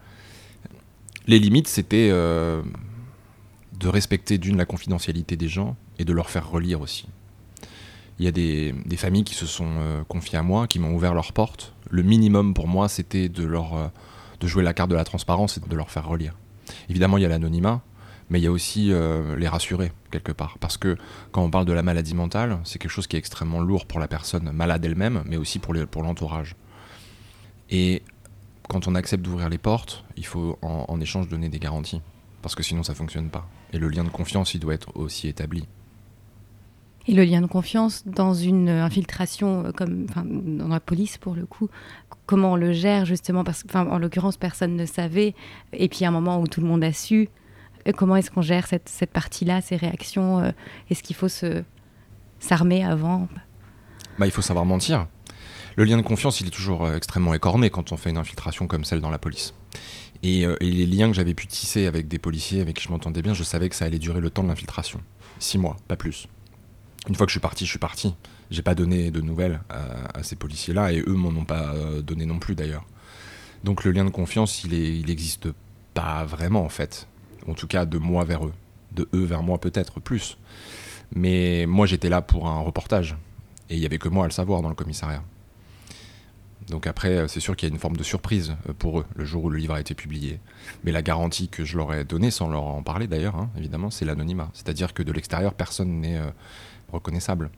les 1.26 1.38
limites, 1.38 1.68
c'était 1.68 2.08
euh, 2.10 2.62
de 3.78 3.88
respecter 3.88 4.38
d'une 4.38 4.56
la 4.56 4.64
confidentialité 4.64 5.36
des 5.36 5.48
gens 5.48 5.76
et 5.98 6.04
de 6.04 6.12
leur 6.12 6.30
faire 6.30 6.48
relire 6.48 6.80
aussi. 6.80 7.06
Il 8.18 8.24
y 8.24 8.28
a 8.28 8.32
des, 8.32 8.74
familles 8.96 9.24
qui 9.24 9.34
se 9.34 9.46
sont 9.46 9.68
euh, 9.78 10.02
confiées 10.04 10.38
à 10.38 10.42
moi, 10.42 10.66
qui 10.66 10.78
m'ont 10.78 10.94
ouvert 10.94 11.14
leurs 11.14 11.32
portes. 11.32 11.74
Le 11.90 12.02
minimum 12.02 12.54
pour 12.54 12.66
moi, 12.66 12.88
c'était 12.88 13.30
euh, 13.38 13.88
de 14.40 14.46
jouer 14.46 14.62
la 14.62 14.72
carte 14.72 14.90
de 14.90 14.96
la 14.96 15.04
transparence 15.04 15.58
et 15.58 15.60
de 15.60 15.76
leur 15.76 15.90
faire 15.90 16.08
relire. 16.08 16.34
Évidemment, 16.88 17.18
il 17.18 17.22
y 17.22 17.26
a 17.26 17.28
l'anonymat, 17.28 17.82
mais 18.30 18.40
il 18.40 18.42
y 18.42 18.46
a 18.46 18.52
aussi 18.52 18.90
euh, 18.90 19.36
les 19.36 19.48
rassurer, 19.48 19.92
quelque 20.10 20.32
part. 20.32 20.56
Parce 20.60 20.78
que 20.78 20.96
quand 21.30 21.42
on 21.42 21.50
parle 21.50 21.66
de 21.66 21.72
la 21.72 21.82
maladie 21.82 22.14
mentale, 22.14 22.58
c'est 22.64 22.78
quelque 22.78 22.90
chose 22.90 23.06
qui 23.06 23.16
est 23.16 23.18
extrêmement 23.18 23.60
lourd 23.60 23.84
pour 23.84 24.00
la 24.00 24.08
personne 24.08 24.50
malade 24.50 24.84
elle-même, 24.84 25.22
mais 25.26 25.36
aussi 25.36 25.58
pour 25.58 25.74
l'entourage. 25.74 26.56
et 27.70 28.02
quand 28.68 28.88
on 28.88 28.96
accepte 28.96 29.24
d'ouvrir 29.24 29.48
les 29.48 29.58
portes, 29.58 30.04
il 30.16 30.26
faut 30.26 30.58
en, 30.60 30.86
en 30.88 31.00
échange 31.00 31.28
donner 31.28 31.48
des 31.48 31.60
garanties. 31.60 32.00
Parce 32.42 32.56
que 32.56 32.64
sinon, 32.64 32.82
ça 32.82 32.94
ne 32.94 32.96
fonctionne 32.96 33.28
pas. 33.28 33.48
Et 33.72 33.78
le 33.78 33.88
lien 33.88 34.02
de 34.02 34.08
confiance, 34.08 34.54
il 34.54 34.60
doit 34.60 34.74
être 34.74 34.96
aussi 34.96 35.28
établi. 35.28 35.66
Et 37.08 37.14
le 37.14 37.24
lien 37.24 37.40
de 37.40 37.46
confiance 37.46 38.02
dans 38.04 38.34
une 38.34 38.68
infiltration, 38.68 39.66
euh, 39.66 39.72
comme 39.72 40.06
dans 40.06 40.68
la 40.68 40.80
police 40.80 41.18
pour 41.18 41.34
le 41.34 41.46
coup, 41.46 41.68
comment 42.26 42.52
on 42.52 42.56
le 42.56 42.72
gère 42.72 43.04
justement 43.04 43.44
Parce 43.44 43.62
qu'en 43.62 43.98
l'occurrence, 43.98 44.36
personne 44.36 44.74
ne 44.74 44.86
savait. 44.86 45.34
Et 45.72 45.88
puis, 45.88 46.04
à 46.04 46.08
un 46.08 46.10
moment 46.10 46.40
où 46.40 46.48
tout 46.48 46.60
le 46.60 46.66
monde 46.66 46.82
a 46.82 46.92
su, 46.92 47.28
euh, 47.86 47.92
comment 47.92 48.16
est-ce 48.16 48.30
qu'on 48.30 48.42
gère 48.42 48.66
cette, 48.66 48.88
cette 48.88 49.12
partie-là, 49.12 49.60
ces 49.60 49.76
réactions 49.76 50.40
euh, 50.40 50.50
Est-ce 50.90 51.04
qu'il 51.04 51.14
faut 51.14 51.28
se, 51.28 51.62
s'armer 52.40 52.84
avant? 52.84 53.28
Bah, 54.18 54.26
Il 54.26 54.32
faut 54.32 54.42
savoir 54.42 54.64
mentir. 54.64 55.06
Le 55.76 55.84
lien 55.84 55.98
de 55.98 56.02
confiance, 56.02 56.40
il 56.40 56.48
est 56.48 56.50
toujours 56.50 56.90
extrêmement 56.90 57.34
écorné 57.34 57.68
quand 57.68 57.92
on 57.92 57.98
fait 57.98 58.08
une 58.08 58.16
infiltration 58.16 58.66
comme 58.66 58.84
celle 58.84 59.00
dans 59.00 59.10
la 59.10 59.18
police. 59.18 59.52
Et, 60.22 60.40
et 60.40 60.56
les 60.60 60.86
liens 60.86 61.08
que 61.08 61.12
j'avais 61.12 61.34
pu 61.34 61.46
tisser 61.46 61.86
avec 61.86 62.08
des 62.08 62.18
policiers 62.18 62.62
avec 62.62 62.76
qui 62.76 62.84
je 62.84 62.88
m'entendais 62.88 63.20
bien, 63.20 63.34
je 63.34 63.42
savais 63.42 63.68
que 63.68 63.76
ça 63.76 63.84
allait 63.84 63.98
durer 63.98 64.22
le 64.22 64.30
temps 64.30 64.42
de 64.42 64.48
l'infiltration. 64.48 65.02
Six 65.38 65.58
mois, 65.58 65.76
pas 65.86 65.96
plus 65.96 66.28
une 67.08 67.14
fois 67.14 67.26
que 67.26 67.30
je 67.30 67.34
suis 67.34 67.40
parti, 67.40 67.64
je 67.64 67.70
suis 67.70 67.78
parti. 67.78 68.14
J'ai 68.50 68.62
pas 68.62 68.74
donné 68.74 69.10
de 69.10 69.20
nouvelles 69.20 69.60
à, 69.68 70.22
ces 70.22 70.36
policiers-là 70.36 70.92
et 70.92 71.00
eux 71.00 71.14
m'en 71.14 71.28
ont 71.28 71.44
pas 71.44 71.74
euh, 71.74 72.02
donné 72.02 72.26
non 72.26 72.38
plus 72.38 72.54
d'ailleurs. 72.54 72.84
Donc 73.64 73.84
le 73.84 73.90
lien 73.90 74.04
de 74.04 74.10
confiance, 74.10 74.64
il 74.64 75.06
n'existe 75.06 75.48
pas 75.94 76.24
vraiment 76.24 76.64
en 76.64 76.68
fait. 76.68 77.08
En 77.48 77.54
tout 77.54 77.66
cas, 77.66 77.86
de 77.86 77.98
moi 77.98 78.24
vers 78.24 78.46
eux. 78.46 78.52
De 78.92 79.08
eux 79.14 79.24
vers 79.24 79.42
moi 79.42 79.58
peut-être 79.58 80.00
plus. 80.00 80.38
Mais 81.14 81.66
moi 81.66 81.86
j'étais 81.86 82.08
là 82.08 82.22
pour 82.22 82.48
un 82.48 82.60
reportage. 82.60 83.16
Et 83.68 83.74
il 83.74 83.80
y 83.80 83.86
avait 83.86 83.98
que 83.98 84.08
moi 84.08 84.24
à 84.24 84.28
le 84.28 84.32
savoir 84.32 84.62
dans 84.62 84.68
le 84.68 84.74
commissariat. 84.74 85.22
Donc 86.68 86.88
après, 86.88 87.10
euh, 87.10 87.28
c'est 87.28 87.40
sûr 87.40 87.54
qu'il 87.54 87.68
y 87.68 87.70
a 87.70 87.74
une 87.74 87.80
forme 87.80 87.96
de 87.96 88.02
surprise 88.02 88.56
euh, 88.68 88.72
pour 88.72 89.00
eux 89.00 89.06
le 89.14 89.24
jour 89.24 89.44
où 89.44 89.50
le 89.50 89.58
livre 89.58 89.74
a 89.74 89.80
été 89.80 89.94
publié. 89.94 90.40
Mais 90.84 90.92
la 90.92 91.02
garantie 91.02 91.48
que 91.48 91.64
je 91.64 91.76
leur 91.76 91.92
ai 91.94 92.04
donnée, 92.04 92.30
sans 92.30 92.48
leur 92.48 92.64
en 92.64 92.82
parler 92.82 93.06
d'ailleurs, 93.06 93.36
hein, 93.36 93.50
évidemment, 93.56 93.90
c'est 93.90 94.04
l'anonymat. 94.04 94.50
C'est-à-dire 94.52 94.92
que 94.92 95.02
de 95.02 95.12
l'extérieur, 95.12 95.54
personne 95.54 96.00
n'est 96.00 96.20
reconnaissable. 96.92 97.50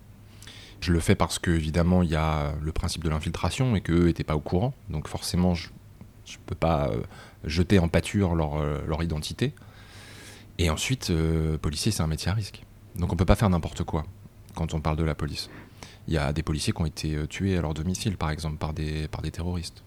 Je 0.81 0.93
le 0.93 1.01
fais 1.01 1.15
parce 1.15 1.39
que 1.39 1.51
évidemment 1.51 2.03
il 2.03 2.11
y 2.11 2.17
a 2.17 2.55
le 2.61 2.73
principe 2.73 3.03
de 3.03 3.09
l'infiltration 3.09 3.75
et 3.75 3.81
qu'eux 3.81 4.07
n'étaient 4.07 4.25
pas 4.25 4.37
au 4.37 4.41
courant, 4.41 4.75
donc 4.91 5.09
forcément 5.09 5.55
je 5.55 5.69
ne 5.69 6.39
peux 6.47 6.55
pas 6.55 6.89
euh, 6.89 7.03
jeter 7.45 7.79
en 7.79 7.89
pâture 7.89 8.35
leur, 8.35 8.57
euh, 8.57 9.03
identité. 9.03 9.55
Et 10.61 10.71
ensuite, 10.71 11.13
policier, 11.63 11.93
c'est 11.93 12.03
un 12.03 12.09
métier 12.09 12.33
à 12.33 12.35
risque. 12.35 12.65
Donc 12.97 13.13
on 13.13 13.17
peut 13.17 13.25
pas 13.25 13.37
faire 13.37 13.49
n'importe 13.49 13.85
quoi 13.85 14.05
quand 14.57 14.75
on 14.75 14.81
parle 14.81 14.97
de 14.97 15.05
la 15.05 15.15
police. 15.15 15.51
Il 16.09 16.15
y 16.15 16.19
a 16.19 16.33
des 16.33 16.43
policiers 16.43 16.73
qui 16.73 16.83
ont 16.83 16.87
été 16.87 17.17
tués 17.29 17.57
à 17.57 17.61
leur 17.61 17.75
domicile, 17.75 18.17
par 18.17 18.31
exemple, 18.31 18.57
par 18.57 18.73
des, 18.73 19.07
par 19.07 19.23
des 19.23 19.31
terroristes. 19.31 19.85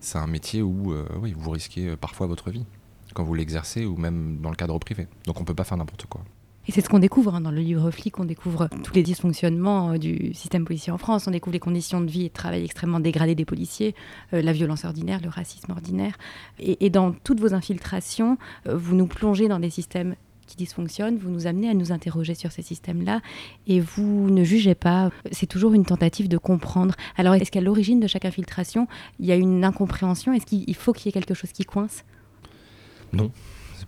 C'est 0.00 0.18
un 0.18 0.26
métier 0.26 0.62
où 0.62 0.96
oui, 1.20 1.32
vous 1.36 1.50
risquez 1.50 1.96
parfois 1.96 2.26
votre 2.26 2.50
vie 2.50 2.66
quand 3.14 3.24
vous 3.24 3.34
l'exercez 3.34 3.84
ou 3.84 3.96
même 3.96 4.38
dans 4.40 4.50
le 4.50 4.56
cadre 4.56 4.78
privé. 4.78 5.08
Donc 5.26 5.40
on 5.40 5.44
peut 5.44 5.54
pas 5.54 5.64
faire 5.64 5.76
n'importe 5.78 6.06
quoi. 6.06 6.22
Et 6.68 6.72
c'est 6.72 6.82
ce 6.82 6.88
qu'on 6.88 6.98
découvre 6.98 7.34
hein, 7.34 7.40
dans 7.40 7.50
le 7.50 7.60
livre 7.60 7.90
Flic, 7.90 8.18
on 8.18 8.24
découvre 8.24 8.68
tous 8.84 8.92
les 8.94 9.02
dysfonctionnements 9.02 9.92
euh, 9.92 9.98
du 9.98 10.34
système 10.34 10.64
policier 10.64 10.92
en 10.92 10.98
France, 10.98 11.26
on 11.26 11.30
découvre 11.30 11.54
les 11.54 11.60
conditions 11.60 12.00
de 12.00 12.10
vie 12.10 12.26
et 12.26 12.28
de 12.28 12.34
travail 12.34 12.64
extrêmement 12.64 13.00
dégradées 13.00 13.34
des 13.34 13.46
policiers, 13.46 13.94
euh, 14.34 14.42
la 14.42 14.52
violence 14.52 14.84
ordinaire, 14.84 15.20
le 15.22 15.30
racisme 15.30 15.72
ordinaire. 15.72 16.14
Et, 16.58 16.90
dans 16.90 17.12
toutes 17.12 17.40
vos 17.40 17.54
infiltrations, 17.54 18.36
euh, 18.66 18.76
vous 18.76 18.94
nous 18.94 19.06
plongez 19.06 19.48
dans 19.48 19.58
des 19.58 19.70
systèmes 19.70 20.14
qui 20.46 20.56
dysfonctionnent, 20.56 21.16
vous 21.16 21.30
nous 21.30 21.46
amenez 21.46 21.70
à 21.70 21.74
nous 21.74 21.92
interroger 21.92 22.34
sur 22.34 22.52
ces 22.52 22.62
systèmes-là 22.62 23.20
et 23.66 23.80
vous 23.80 24.28
ne 24.30 24.44
jugez 24.44 24.74
pas. 24.74 25.10
C'est 25.30 25.46
toujours 25.46 25.74
une 25.74 25.84
tentative 25.84 26.28
de 26.28 26.38
comprendre. 26.38 26.94
Alors, 27.16 27.34
est-ce 27.34 27.52
qu'à 27.52 27.60
l'origine 27.60 28.00
de 28.00 28.08
chaque 28.08 28.24
infiltration, 28.24 28.86
il 29.20 29.26
y 29.26 29.32
a 29.32 29.36
une 29.36 29.64
incompréhension? 29.64 30.32
Est-ce 30.32 30.46
qu'il 30.46 30.74
faut 30.74 30.92
qu'il 30.92 31.06
y 31.06 31.08
ait 31.10 31.12
quelque 31.12 31.34
chose 31.34 31.52
qui 31.52 31.64
coince? 31.64 32.04
Non, 33.12 33.30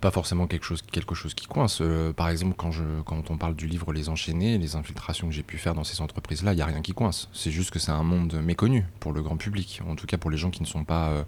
pas 0.02 0.10
forcément 0.10 0.48
quelque 0.48 0.66
chose, 0.66 0.82
quelque 0.82 1.14
chose 1.14 1.32
qui 1.32 1.46
coince. 1.46 1.78
Euh, 1.80 2.12
par 2.12 2.28
exemple, 2.28 2.54
quand, 2.58 2.72
je, 2.72 2.82
quand 3.06 3.30
on 3.30 3.38
parle 3.38 3.54
du 3.54 3.68
livre 3.68 3.92
Les 3.92 4.08
Enchaînés, 4.08 4.58
les 4.58 4.74
infiltrations 4.74 5.28
que 5.28 5.32
j'ai 5.32 5.44
pu 5.44 5.58
faire 5.58 5.74
dans 5.74 5.84
ces 5.84 6.02
entreprises-là, 6.02 6.52
il 6.52 6.56
n'y 6.56 6.62
a 6.62 6.66
rien 6.66 6.82
qui 6.82 6.92
coince. 6.92 7.28
C'est 7.32 7.52
juste 7.52 7.70
que 7.70 7.78
c'est 7.78 7.92
un 7.92 8.02
monde 8.02 8.34
méconnu 8.42 8.84
pour 8.98 9.12
le 9.12 9.22
grand 9.22 9.36
public, 9.36 9.80
en 9.88 9.94
tout 9.94 10.06
cas 10.06 10.18
pour 10.18 10.30
les 10.30 10.36
gens 10.36 10.50
qui 10.50 10.60
ne 10.60 10.66
sont 10.66 10.82
pas 10.82 11.10
euh, 11.10 11.22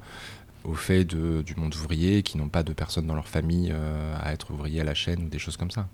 au 0.64 0.74
fait 0.74 1.04
de, 1.04 1.42
du 1.42 1.54
monde 1.54 1.72
ouvrier, 1.76 2.24
qui 2.24 2.36
n'ont 2.36 2.48
pas 2.48 2.64
de 2.64 2.72
personnes 2.72 3.06
dans 3.06 3.14
leur 3.14 3.28
famille 3.28 3.70
euh, 3.72 4.16
à 4.20 4.32
être 4.32 4.50
ouvriers 4.50 4.80
à 4.80 4.84
la 4.84 4.94
chaîne 4.94 5.22
ou 5.22 5.28
des 5.28 5.38
choses 5.38 5.56
comme 5.56 5.70
ça. 5.70 5.88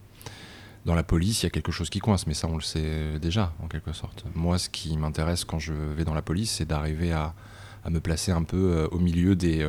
Dans 0.87 0.95
la 0.95 1.03
police, 1.03 1.43
il 1.43 1.47
y 1.47 1.49
a 1.49 1.51
quelque 1.51 1.73
chose 1.73 1.91
qui 1.91 1.99
coince, 1.99 2.27
mais 2.27 2.33
ça, 2.33 2.49
on 2.49 2.55
le 2.55 2.63
sait 2.63 3.19
déjà, 3.21 3.53
en 3.63 3.69
quelque 3.69 3.93
sorte. 3.93 4.25
Moi, 4.35 4.57
ce 4.57 4.71
qui 4.71 4.97
m'intéresse 4.97 5.45
quand 5.45 5.59
je 5.59 5.75
vais 5.75 6.05
dans 6.05 6.15
la 6.15 6.23
police, 6.23 6.53
c'est 6.53 6.65
d'arriver 6.65 7.13
à, 7.13 7.35
à, 7.85 7.91
me 7.91 8.01
placer 8.01 8.33
un 8.33 8.43
peu 8.43 8.89
au 8.91 8.99
milieu 8.99 9.37
des 9.37 9.63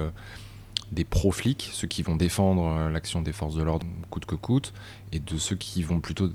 des 0.91 1.05
pro-flics, 1.05 1.69
ceux 1.73 1.87
qui 1.87 2.03
vont 2.03 2.15
défendre 2.15 2.65
euh, 2.65 2.89
l'action 2.89 3.21
des 3.21 3.31
forces 3.31 3.55
de 3.55 3.63
l'ordre 3.63 3.85
coûte 4.09 4.25
que 4.25 4.35
coûte, 4.35 4.73
et 5.11 5.19
de 5.19 5.37
ceux 5.37 5.55
qui 5.55 5.83
vont 5.83 6.01
plutôt 6.01 6.29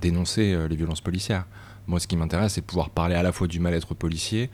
dénoncer 0.00 0.52
euh, 0.52 0.68
les 0.68 0.76
violences 0.76 1.00
policières. 1.00 1.46
Moi, 1.86 1.98
ce 1.98 2.06
qui 2.06 2.16
m'intéresse, 2.16 2.54
c'est 2.54 2.62
pouvoir 2.62 2.90
parler 2.90 3.14
à 3.14 3.22
la 3.22 3.32
fois 3.32 3.48
du 3.48 3.58
mal-être 3.58 3.94
policier 3.94 4.50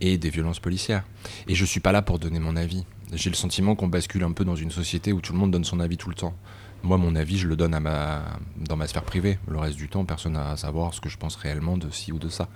et 0.00 0.18
des 0.18 0.30
violences 0.30 0.60
policières. 0.60 1.04
Et 1.46 1.54
je 1.54 1.64
suis 1.64 1.80
pas 1.80 1.92
là 1.92 2.02
pour 2.02 2.18
donner 2.18 2.40
mon 2.40 2.56
avis. 2.56 2.84
J'ai 3.12 3.30
le 3.30 3.36
sentiment 3.36 3.74
qu'on 3.74 3.88
bascule 3.88 4.24
un 4.24 4.32
peu 4.32 4.44
dans 4.44 4.56
une 4.56 4.70
société 4.70 5.12
où 5.12 5.20
tout 5.20 5.32
le 5.32 5.38
monde 5.38 5.50
donne 5.50 5.64
son 5.64 5.80
avis 5.80 5.96
tout 5.96 6.08
le 6.08 6.14
temps. 6.14 6.34
Moi, 6.82 6.96
mon 6.96 7.14
avis, 7.14 7.36
je 7.36 7.46
le 7.46 7.56
donne 7.56 7.72
dans 7.72 8.76
ma 8.76 8.86
sphère 8.86 9.02
privée. 9.02 9.38
Le 9.46 9.58
reste 9.58 9.76
du 9.76 9.88
temps, 9.88 10.04
personne 10.04 10.32
n'a 10.32 10.52
à 10.52 10.56
savoir 10.56 10.94
ce 10.94 11.00
que 11.00 11.10
je 11.10 11.18
pense 11.18 11.36
réellement 11.36 11.76
de 11.76 11.90
ci 11.90 12.12
ou 12.12 12.18
de 12.18 12.28
ça. 12.28 12.48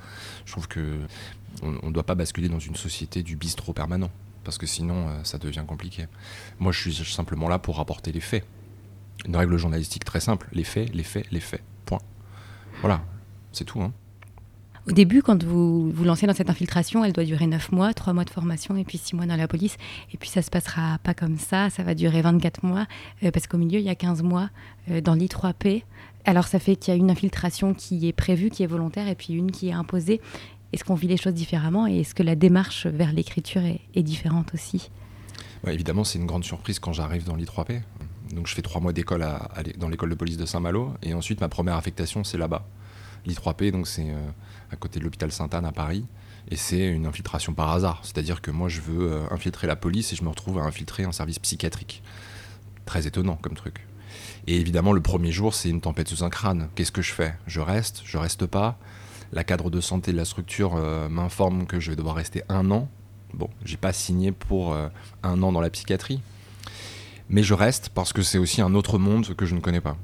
Je 0.46 0.52
trouve 0.52 0.66
que 0.66 0.98
on 1.62 1.88
ne 1.88 1.92
doit 1.92 2.04
pas 2.04 2.14
basculer 2.14 2.48
dans 2.48 2.58
une 2.58 2.74
société 2.74 3.22
du 3.22 3.36
bistrot 3.36 3.74
permanent 3.74 4.10
parce 4.44 4.58
que 4.58 4.66
sinon 4.66 5.08
euh, 5.08 5.24
ça 5.24 5.38
devient 5.38 5.64
compliqué. 5.66 6.06
Moi 6.58 6.72
je 6.72 6.90
suis 6.90 7.04
simplement 7.12 7.48
là 7.48 7.58
pour 7.58 7.76
rapporter 7.76 8.12
les 8.12 8.20
faits. 8.20 8.44
Une 9.26 9.36
règle 9.36 9.56
journalistique 9.56 10.04
très 10.04 10.20
simple, 10.20 10.48
les 10.52 10.64
faits, 10.64 10.94
les 10.94 11.04
faits, 11.04 11.26
les 11.30 11.40
faits. 11.40 11.62
Point. 11.86 12.00
Voilà, 12.80 13.02
c'est 13.52 13.64
tout. 13.64 13.80
Hein. 13.80 13.92
Au 14.86 14.92
début, 14.92 15.22
quand 15.22 15.42
vous 15.42 15.90
vous 15.90 16.04
lancez 16.04 16.26
dans 16.26 16.34
cette 16.34 16.50
infiltration, 16.50 17.06
elle 17.06 17.14
doit 17.14 17.24
durer 17.24 17.46
9 17.46 17.72
mois, 17.72 17.94
3 17.94 18.12
mois 18.12 18.24
de 18.24 18.30
formation 18.30 18.76
et 18.76 18.84
puis 18.84 18.98
6 18.98 19.16
mois 19.16 19.24
dans 19.24 19.36
la 19.36 19.48
police. 19.48 19.78
Et 20.12 20.18
puis 20.18 20.28
ça 20.28 20.42
se 20.42 20.50
passera 20.50 20.98
pas 20.98 21.14
comme 21.14 21.38
ça, 21.38 21.70
ça 21.70 21.82
va 21.82 21.94
durer 21.94 22.20
24 22.20 22.62
mois, 22.64 22.86
euh, 23.22 23.30
parce 23.30 23.46
qu'au 23.46 23.56
milieu, 23.56 23.78
il 23.78 23.84
y 23.84 23.88
a 23.88 23.94
15 23.94 24.22
mois 24.22 24.50
euh, 24.90 25.00
dans 25.00 25.14
l'I3P. 25.14 25.84
Alors 26.26 26.46
ça 26.46 26.58
fait 26.58 26.76
qu'il 26.76 26.92
y 26.92 26.96
a 26.96 27.00
une 27.00 27.10
infiltration 27.10 27.72
qui 27.72 28.06
est 28.08 28.12
prévue, 28.12 28.50
qui 28.50 28.62
est 28.62 28.66
volontaire, 28.66 29.08
et 29.08 29.14
puis 29.14 29.32
une 29.32 29.50
qui 29.50 29.68
est 29.68 29.72
imposée. 29.72 30.20
Est-ce 30.74 30.82
qu'on 30.82 30.96
vit 30.96 31.06
les 31.06 31.16
choses 31.16 31.34
différemment 31.34 31.86
et 31.86 32.00
est-ce 32.00 32.16
que 32.16 32.24
la 32.24 32.34
démarche 32.34 32.88
vers 32.88 33.12
l'écriture 33.12 33.62
est, 33.62 34.02
différente 34.02 34.52
aussi? 34.54 34.90
Évidemment, 35.68 36.02
c'est 36.02 36.18
une 36.18 36.26
grande 36.26 36.42
surprise 36.42 36.80
quand 36.80 36.92
j'arrive 36.92 37.22
dans 37.22 37.36
l'I3P. 37.36 37.80
Donc 38.32 38.48
je 38.48 38.54
fais 38.56 38.60
trois 38.60 38.80
mois 38.80 38.92
d'école 38.92 39.24
dans 39.78 39.88
l'école 39.88 40.10
de 40.10 40.16
police 40.16 40.36
de 40.36 40.44
Saint-Malo 40.44 40.92
et 41.00 41.14
ensuite 41.14 41.40
ma 41.40 41.48
première 41.48 41.76
affectation 41.76 42.24
c'est 42.24 42.38
là-bas. 42.38 42.66
L'I3P, 43.24 43.70
donc 43.70 43.86
c'est 43.86 44.10
euh, 44.10 44.30
à 44.72 44.74
côté 44.74 44.98
de 44.98 45.04
l'hôpital 45.04 45.30
Sainte-Anne 45.30 45.64
à 45.64 45.70
Paris 45.70 46.06
et 46.50 46.56
c'est 46.56 46.88
une 46.88 47.06
infiltration 47.06 47.54
par 47.54 47.70
hasard. 47.70 48.00
C'est-à-dire 48.02 48.42
que 48.42 48.50
moi 48.50 48.68
je 48.68 48.80
veux 48.80 49.12
euh, 49.12 49.26
infiltrer 49.30 49.68
la 49.68 49.76
police 49.76 50.12
et 50.12 50.16
je 50.16 50.24
me 50.24 50.28
retrouve 50.28 50.58
à 50.58 50.62
infiltrer 50.62 51.04
un 51.04 51.12
service 51.12 51.38
psychiatrique. 51.38 52.02
Très 52.84 53.06
étonnant 53.06 53.36
comme 53.36 53.54
truc. 53.54 53.86
Et 54.48 54.58
évidemment, 54.58 54.92
le 54.92 55.00
premier 55.00 55.30
jour, 55.30 55.54
c'est 55.54 55.70
une 55.70 55.80
tempête 55.80 56.08
sous 56.08 56.24
un 56.24 56.30
crâne. 56.30 56.68
Qu'est-ce 56.74 56.90
que 56.90 57.00
je 57.00 57.12
fais? 57.12 57.34
Je 57.46 57.60
reste 57.60 58.02
Je 58.04 58.18
reste 58.18 58.46
pas 58.46 58.76
la 59.34 59.42
cadre 59.42 59.68
de 59.68 59.80
santé 59.80 60.12
de 60.12 60.16
la 60.16 60.24
structure 60.24 60.76
euh, 60.76 61.08
m'informe 61.08 61.66
que 61.66 61.80
je 61.80 61.90
vais 61.90 61.96
devoir 61.96 62.14
rester 62.14 62.42
un 62.48 62.70
an. 62.70 62.88
Bon, 63.34 63.50
j'ai 63.64 63.76
pas 63.76 63.92
signé 63.92 64.30
pour 64.30 64.72
euh, 64.72 64.88
un 65.24 65.42
an 65.42 65.50
dans 65.50 65.60
la 65.60 65.70
psychiatrie, 65.70 66.20
mais 67.28 67.42
je 67.42 67.52
reste 67.52 67.88
parce 67.88 68.12
que 68.12 68.22
c'est 68.22 68.38
aussi 68.38 68.62
un 68.62 68.74
autre 68.74 68.96
monde 68.96 69.34
que 69.34 69.44
je 69.44 69.56
ne 69.56 69.60
connais 69.60 69.80
pas. 69.80 69.96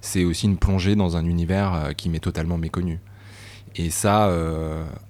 C'est 0.00 0.24
aussi 0.24 0.46
une 0.46 0.58
plongée 0.58 0.96
dans 0.96 1.16
un 1.16 1.24
univers 1.24 1.72
euh, 1.72 1.92
qui 1.92 2.08
m'est 2.08 2.18
totalement 2.18 2.58
méconnu. 2.58 2.98
Et 3.76 3.90
ça, 3.90 4.34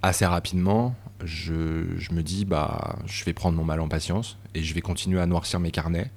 assez 0.03 0.27
rapidement, 0.27 0.93
je, 1.23 1.97
je, 1.97 2.13
me 2.13 2.21
dis, 2.21 2.45
bah, 2.45 2.97
je 3.07 3.23
vais 3.23 3.33
prendre 3.33 3.57
mon 3.57 3.63
mal 3.63 3.79
en 3.79 3.87
patience 3.87 4.37
et 4.53 4.61
je 4.61 4.75
vais 4.75 4.81
continuer 4.81 5.19
à 5.19 5.25
noircir 5.25 5.59
mes 5.59 5.71
carnets. 5.71 6.11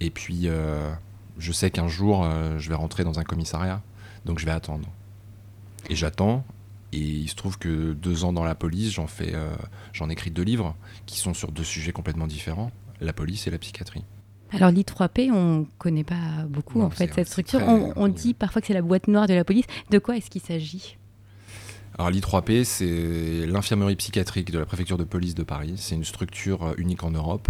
Et 0.00 0.10
puis, 0.10 0.48
je 1.38 1.52
sais 1.52 1.70
qu'un 1.70 1.86
jour, 1.86 2.26
je 2.58 2.68
vais 2.68 2.74
rentrer 2.74 3.04
dans 3.04 3.20
un 3.20 3.24
commissariat, 3.24 3.82
donc 4.24 4.40
je 4.40 4.46
vais 4.46 4.50
attendre. 4.50 4.88
Et 5.88 5.94
j'attends. 5.94 6.44
Et 6.92 6.98
il 6.98 7.28
se 7.28 7.36
trouve 7.36 7.56
que 7.56 7.92
deux 7.92 8.24
ans 8.24 8.32
dans 8.32 8.44
la 8.44 8.56
police, 8.56 8.92
j'en 8.92 9.06
fais, 9.06 9.32
euh, 9.34 9.54
j'en 9.92 10.08
écris 10.08 10.30
deux 10.30 10.42
livres 10.42 10.74
qui 11.06 11.18
sont 11.18 11.34
sur 11.34 11.52
deux 11.52 11.64
sujets 11.64 11.92
complètement 11.92 12.26
différents 12.26 12.72
la 13.00 13.12
police 13.12 13.46
et 13.46 13.50
la 13.50 13.58
psychiatrie. 13.58 14.04
Alors 14.52 14.70
l'I3P, 14.70 15.30
on 15.30 15.60
ne 15.60 15.64
connaît 15.78 16.04
pas 16.04 16.44
beaucoup 16.48 16.80
en 16.82 16.90
fait 16.90 17.12
cette 17.14 17.28
structure. 17.28 17.60
On, 17.64 18.08
dit 18.08 18.34
parfois 18.34 18.60
que 18.60 18.66
c'est 18.66 18.74
la 18.74 18.82
boîte 18.82 19.08
noire 19.08 19.26
de 19.26 19.34
la 19.34 19.44
police. 19.44 19.64
De 19.90 19.98
quoi 19.98 20.16
est-ce 20.16 20.28
qu'il 20.28 20.42
s'agit? 20.42 20.96
Alors 21.98 22.10
l'I3P, 22.10 22.64
c'est 22.64 23.46
l'infirmerie 23.46 23.96
psychiatrique 23.96 24.50
de 24.50 24.58
la 24.58 24.66
préfecture 24.66 24.98
de 24.98 25.04
police 25.04 25.34
de 25.34 25.42
Paris. 25.42 25.74
C'est 25.76 25.94
une 25.94 26.04
structure 26.04 26.64
euh, 26.64 26.74
unique 26.78 27.04
en 27.04 27.10
Europe. 27.10 27.48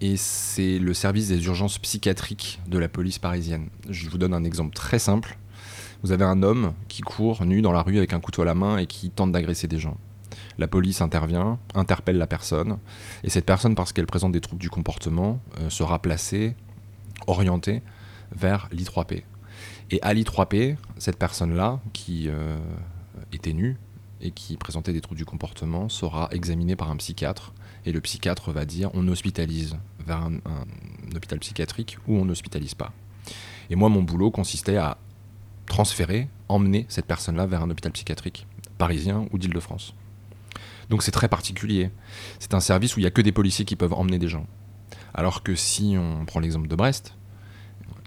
Et 0.00 0.16
c'est 0.16 0.78
le 0.78 0.94
service 0.94 1.28
des 1.28 1.44
urgences 1.46 1.78
psychiatriques 1.78 2.60
de 2.66 2.78
la 2.78 2.88
police 2.88 3.18
parisienne. 3.18 3.68
Je 3.88 4.08
vous 4.08 4.18
donne 4.18 4.34
un 4.34 4.44
exemple 4.44 4.74
très 4.74 4.98
simple. 4.98 5.38
Vous 6.02 6.12
avez 6.12 6.24
un 6.24 6.42
homme 6.42 6.74
qui 6.88 7.02
court 7.02 7.44
nu 7.44 7.62
dans 7.62 7.72
la 7.72 7.82
rue 7.82 7.96
avec 7.96 8.12
un 8.12 8.20
couteau 8.20 8.42
à 8.42 8.44
la 8.44 8.54
main 8.54 8.78
et 8.78 8.86
qui 8.86 9.10
tente 9.10 9.32
d'agresser 9.32 9.68
des 9.68 9.78
gens. 9.78 9.96
La 10.58 10.66
police 10.66 11.00
intervient, 11.00 11.58
interpelle 11.74 12.18
la 12.18 12.26
personne, 12.26 12.78
et 13.22 13.30
cette 13.30 13.46
personne, 13.46 13.74
parce 13.74 13.92
qu'elle 13.92 14.06
présente 14.06 14.32
des 14.32 14.40
troubles 14.40 14.60
du 14.60 14.70
comportement, 14.70 15.40
euh, 15.60 15.70
sera 15.70 16.00
placée, 16.00 16.54
orientée 17.26 17.82
vers 18.34 18.68
l'I3P. 18.72 19.22
Et 19.90 20.00
à 20.02 20.12
l'I3P, 20.14 20.76
cette 20.98 21.18
personne-là, 21.18 21.80
qui 21.92 22.28
euh, 22.28 22.58
était 23.32 23.52
nue 23.52 23.76
et 24.20 24.30
qui 24.30 24.56
présentait 24.56 24.92
des 24.92 25.00
troubles 25.00 25.18
du 25.18 25.24
comportement, 25.24 25.88
sera 25.88 26.28
examinée 26.32 26.76
par 26.76 26.90
un 26.90 26.96
psychiatre, 26.96 27.52
et 27.84 27.92
le 27.92 28.00
psychiatre 28.00 28.52
va 28.52 28.64
dire 28.64 28.90
on 28.94 29.06
hospitalise 29.08 29.76
vers 30.06 30.22
un, 30.22 30.38
hôpital 31.14 31.38
psychiatrique 31.40 31.98
ou 32.06 32.16
on 32.16 32.24
n'hospitalise 32.24 32.74
pas. 32.74 32.92
Et 33.70 33.76
moi, 33.76 33.88
mon 33.88 34.02
boulot 34.02 34.30
consistait 34.30 34.76
à 34.76 34.98
transférer, 35.66 36.28
emmener 36.48 36.86
cette 36.88 37.06
personne-là 37.06 37.46
vers 37.46 37.62
un 37.62 37.70
hôpital 37.70 37.92
psychiatrique 37.92 38.46
parisien 38.78 39.26
ou 39.30 39.38
d'Île-de-France. 39.38 39.94
Donc 40.90 41.02
c'est 41.02 41.12
très 41.12 41.28
particulier. 41.28 41.90
C'est 42.38 42.54
un 42.54 42.60
service 42.60 42.96
où 42.96 43.00
il 43.00 43.04
n'y 43.04 43.06
a 43.06 43.10
que 43.10 43.22
des 43.22 43.32
policiers 43.32 43.64
qui 43.64 43.76
peuvent 43.76 43.94
emmener 43.94 44.18
des 44.18 44.28
gens. 44.28 44.46
Alors 45.14 45.42
que 45.42 45.54
si 45.54 45.96
on 45.98 46.24
prend 46.24 46.40
l'exemple 46.40 46.68
de 46.68 46.74
Brest, 46.74 47.14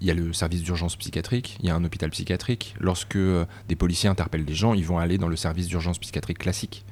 il 0.01 0.07
y 0.07 0.11
a 0.11 0.13
le 0.13 0.33
service 0.33 0.61
d'urgence 0.61 0.95
psychiatrique, 0.95 1.57
il 1.61 1.67
y 1.67 1.69
a 1.69 1.75
un 1.75 1.83
hôpital 1.83 2.09
psychiatrique. 2.09 2.75
Lorsque 2.79 3.15
euh, 3.15 3.45
des 3.67 3.75
policiers 3.75 4.09
interpellent 4.09 4.45
des 4.45 4.53
gens, 4.53 4.73
ils 4.73 4.85
vont 4.85 4.97
aller 4.97 5.17
dans 5.17 5.29
le 5.29 5.35
service 5.35 5.67
d'urgence 5.67 5.99
psychiatrique 5.99 6.39
classique, 6.39 6.85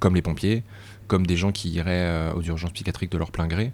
comme 0.00 0.14
les 0.14 0.22
pompiers, 0.22 0.64
comme 1.06 1.26
des 1.26 1.36
gens 1.36 1.52
qui 1.52 1.70
iraient 1.70 2.06
euh, 2.06 2.32
aux 2.34 2.42
urgences 2.42 2.72
psychiatriques 2.72 3.12
de 3.12 3.18
leur 3.18 3.30
plein 3.30 3.46
gré, 3.46 3.72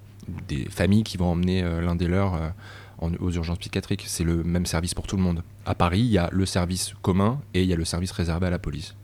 des 0.48 0.66
familles 0.68 1.04
qui 1.04 1.16
vont 1.16 1.26
emmener 1.26 1.62
euh, 1.62 1.80
l'un 1.80 1.96
des 1.96 2.08
leurs 2.08 2.52
aux 2.98 3.30
urgences 3.30 3.58
psychiatriques. 3.58 4.04
C'est 4.06 4.24
le 4.24 4.42
même 4.42 4.66
service 4.66 4.94
pour 4.94 5.06
tout 5.06 5.16
le 5.16 5.22
monde. 5.22 5.42
À 5.66 5.74
Paris, 5.74 6.00
il 6.00 6.06
y 6.06 6.18
a 6.18 6.28
le 6.32 6.46
service 6.46 6.94
commun 7.02 7.40
et 7.52 7.62
il 7.62 7.68
y 7.68 7.72
a 7.72 7.76
le 7.76 7.84
service 7.84 8.10
réservé 8.10 8.46
à 8.46 8.50
la 8.50 8.58
police. 8.58 8.94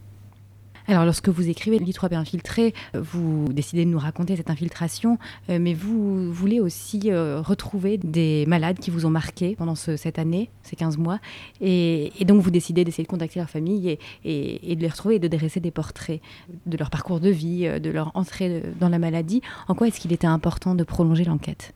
Alors, 0.88 1.04
lorsque 1.04 1.28
vous 1.28 1.48
écrivez 1.48 1.78
l'I3P 1.78 2.14
infiltré, 2.14 2.74
vous 2.94 3.46
décidez 3.52 3.84
de 3.84 3.90
nous 3.90 3.98
raconter 3.98 4.36
cette 4.36 4.50
infiltration, 4.50 5.18
euh, 5.48 5.58
mais 5.60 5.74
vous 5.74 6.32
voulez 6.32 6.60
aussi 6.60 7.02
euh, 7.06 7.40
retrouver 7.40 7.98
des 7.98 8.44
malades 8.46 8.78
qui 8.78 8.90
vous 8.90 9.06
ont 9.06 9.10
marqué 9.10 9.54
pendant 9.56 9.74
cette 9.74 10.18
année, 10.18 10.50
ces 10.62 10.76
15 10.76 10.98
mois, 10.98 11.18
et, 11.60 12.12
donc 12.26 12.40
vous 12.40 12.50
décidez 12.50 12.84
d'essayer 12.84 13.04
de 13.04 13.08
contacter 13.08 13.38
leur 13.38 13.50
famille 13.50 13.98
et, 14.24 14.76
de 14.76 14.80
les 14.80 14.88
retrouver 14.88 15.16
et 15.16 15.18
de 15.18 15.28
dresser 15.28 15.60
des 15.60 15.70
portraits 15.70 16.20
de 16.66 16.76
leur 16.76 16.90
parcours 16.90 17.20
de 17.20 17.30
vie, 17.30 17.66
euh, 17.66 17.78
de 17.78 17.90
leur 17.90 18.10
entrée 18.14 18.62
dans 18.80 18.88
la 18.88 18.98
maladie. 18.98 19.42
En 19.68 19.74
quoi 19.74 19.88
est-ce 19.88 20.00
qu'il 20.00 20.12
était 20.12 20.26
important 20.26 20.74
de 20.74 20.84
prolonger 20.84 21.24
l'enquête? 21.24 21.74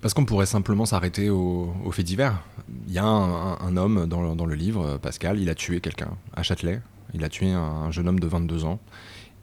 Parce 0.00 0.14
qu'on 0.14 0.24
pourrait 0.24 0.46
simplement 0.46 0.86
s'arrêter 0.86 1.28
aux 1.28 1.74
au 1.84 1.90
faits 1.90 2.06
divers. 2.06 2.42
Il 2.86 2.92
y 2.92 2.98
a 2.98 3.04
un, 3.04 3.76
homme 3.76 4.06
dans, 4.06 4.46
le 4.46 4.54
livre, 4.54 4.98
Pascal, 4.98 5.38
il 5.38 5.50
a 5.50 5.54
tué 5.54 5.80
quelqu'un 5.80 6.16
à 6.34 6.42
Châtelet. 6.42 6.80
Il 7.14 7.24
a 7.24 7.28
tué 7.28 7.50
un, 7.50 7.90
jeune 7.90 8.08
homme 8.08 8.20
de 8.20 8.26
22 8.26 8.64
ans. 8.64 8.78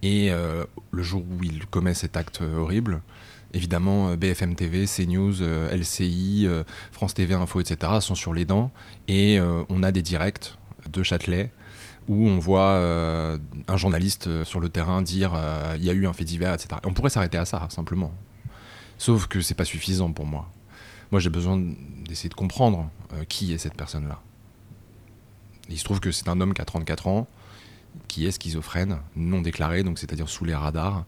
Et 0.03 0.31
euh, 0.31 0.65
le 0.91 1.03
jour 1.03 1.24
où 1.24 1.43
il 1.43 1.65
commet 1.65 1.93
cet 1.93 2.17
acte 2.17 2.41
horrible, 2.41 3.01
évidemment, 3.53 4.15
BFM 4.15 4.55
TV, 4.55 4.86
CNews, 4.86 5.41
euh, 5.41 5.75
LCI, 5.75 6.45
euh, 6.45 6.63
France 6.91 7.13
TV 7.13 7.33
Info, 7.33 7.59
etc. 7.59 7.93
sont 8.01 8.15
sur 8.15 8.33
les 8.33 8.45
dents. 8.45 8.71
Et 9.07 9.39
on 9.69 9.83
a 9.83 9.91
des 9.91 10.01
directs 10.01 10.57
de 10.91 11.03
Châtelet 11.03 11.51
où 12.07 12.29
on 12.29 12.39
voit 12.39 12.79
un 13.67 13.77
journaliste 13.77 14.43
sur 14.45 14.62
le 14.62 14.69
terrain 14.69 15.01
dire 15.01 15.33
il 15.75 15.83
y 15.83 15.89
a 15.89 15.93
eu 15.93 16.07
un 16.07 16.13
fait 16.13 16.24
divers, 16.24 16.53
etc. 16.53 16.69
on 16.86 16.93
pourrait 16.93 17.09
s'arrêter 17.09 17.38
à 17.38 17.45
ça, 17.45 17.67
simplement. 17.69 18.13
Sauf 18.97 19.27
que 19.27 19.41
c'est 19.41 19.55
pas 19.55 19.65
suffisant 19.65 20.12
pour 20.13 20.25
moi. 20.25 20.50
Moi, 21.12 21.19
j'ai 21.19 21.29
besoin 21.29 21.62
d'essayer 22.07 22.29
de 22.29 22.33
comprendre 22.33 22.89
qui 23.27 23.53
est 23.53 23.57
cette 23.57 23.75
personne-là. 23.75 24.21
Il 25.69 25.77
se 25.77 25.83
trouve 25.83 26.00
que 26.00 26.12
c'est 26.12 26.29
un 26.29 26.39
homme 26.39 26.53
qui 26.53 26.62
a 26.62 26.65
34 26.65 27.07
ans, 27.07 27.27
qui 28.08 28.25
est 28.25 28.32
schizophrène, 28.32 29.00
non 29.15 29.41
déclaré, 29.41 29.84
donc 29.84 30.00
c'est-à-dire 30.00 30.29
sous 30.29 30.46
les 30.46 30.56
radars, 30.56 31.06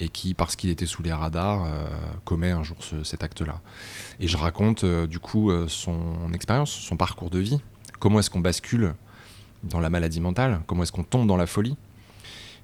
et 0.00 0.08
qui, 0.08 0.34
parce 0.34 0.56
qu'il 0.56 0.70
était 0.70 0.86
sous 0.86 1.02
les 1.02 1.12
radars, 1.12 1.64
euh, 1.64 1.86
commet 2.24 2.50
un 2.50 2.62
jour 2.62 2.78
cet 3.04 3.22
acte-là. 3.22 3.60
Et 4.18 4.28
je 4.28 4.36
raconte 4.36 4.84
euh, 4.84 5.06
du 5.06 5.18
coup 5.18 5.50
euh, 5.50 5.68
son 5.68 6.32
expérience, 6.32 6.70
son 6.70 6.96
parcours 6.96 7.30
de 7.30 7.38
vie, 7.38 7.60
comment 7.98 8.18
est-ce 8.18 8.30
qu'on 8.30 8.40
bascule 8.40 8.94
dans 9.62 9.80
la 9.80 9.90
maladie 9.90 10.20
mentale, 10.20 10.62
comment 10.66 10.82
est-ce 10.82 10.92
qu'on 10.92 11.04
tombe 11.04 11.26
dans 11.26 11.36
la 11.36 11.46
folie? 11.46 11.76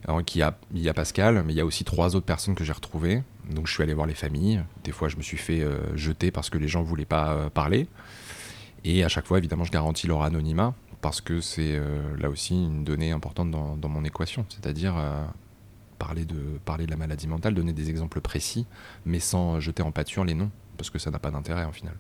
Alors, 0.09 0.23
il, 0.35 0.38
y 0.38 0.43
a, 0.43 0.57
il 0.73 0.83
y 0.83 0.88
a 0.88 0.95
Pascal, 0.95 1.43
mais 1.45 1.53
il 1.53 1.57
y 1.57 1.61
a 1.61 1.67
aussi 1.67 1.83
trois 1.83 2.15
autres 2.15 2.26
personnes 2.26 2.55
que 2.55 2.65
j'ai 2.65 2.73
retrouvées. 2.73 3.23
Donc 3.50 3.67
je 3.67 3.73
suis 3.73 3.83
allé 3.83 3.93
voir 3.93 4.07
les 4.07 4.15
familles. 4.15 4.62
Des 4.85 4.93
fois, 4.93 5.09
je 5.09 5.17
me 5.17 5.23
suis 5.23 5.37
fait 5.37 5.67
jeter 5.95 6.31
parce 6.31 6.49
que 6.49 6.59
les 6.59 6.69
gens 6.69 6.81
ne 6.81 6.87
voulaient 6.87 7.05
pas 7.05 7.50
parler. 7.50 7.88
Et 8.85 9.03
à 9.03 9.09
chaque 9.09 9.26
fois, 9.26 9.38
évidemment, 9.38 9.65
je 9.65 9.73
garantis 9.73 10.07
leur 10.07 10.23
anonymat 10.23 10.75
parce 11.07 11.21
que 11.21 11.41
c'est 11.41 11.77
euh, 11.77 12.17
là 12.19 12.29
aussi 12.29 12.55
une 12.55 12.83
donnée 12.83 13.13
importante 13.13 13.53
dans, 13.53 13.89
mon 13.89 14.03
équation, 14.03 14.45
c'est-à-dire 14.49 14.99
euh, 14.99 15.25
parler, 16.01 16.25
de, 16.25 16.59
parler 16.65 16.85
de 16.85 16.91
la 16.91 16.97
maladie 16.97 17.29
mentale, 17.29 17.55
donner 17.55 17.73
des 17.73 17.91
exemples 17.91 18.21
précis, 18.21 18.67
mais 19.05 19.21
sans 19.21 19.61
jeter 19.61 19.85
en 19.85 19.93
pâture 19.93 20.25
les 20.25 20.35
noms, 20.35 20.51
parce 20.77 20.91
que 20.91 20.99
ça 20.99 21.13
n'a 21.13 21.21
pas 21.21 21.31
d'intérêt 21.31 21.63
en 21.63 21.71
final. 21.71 21.95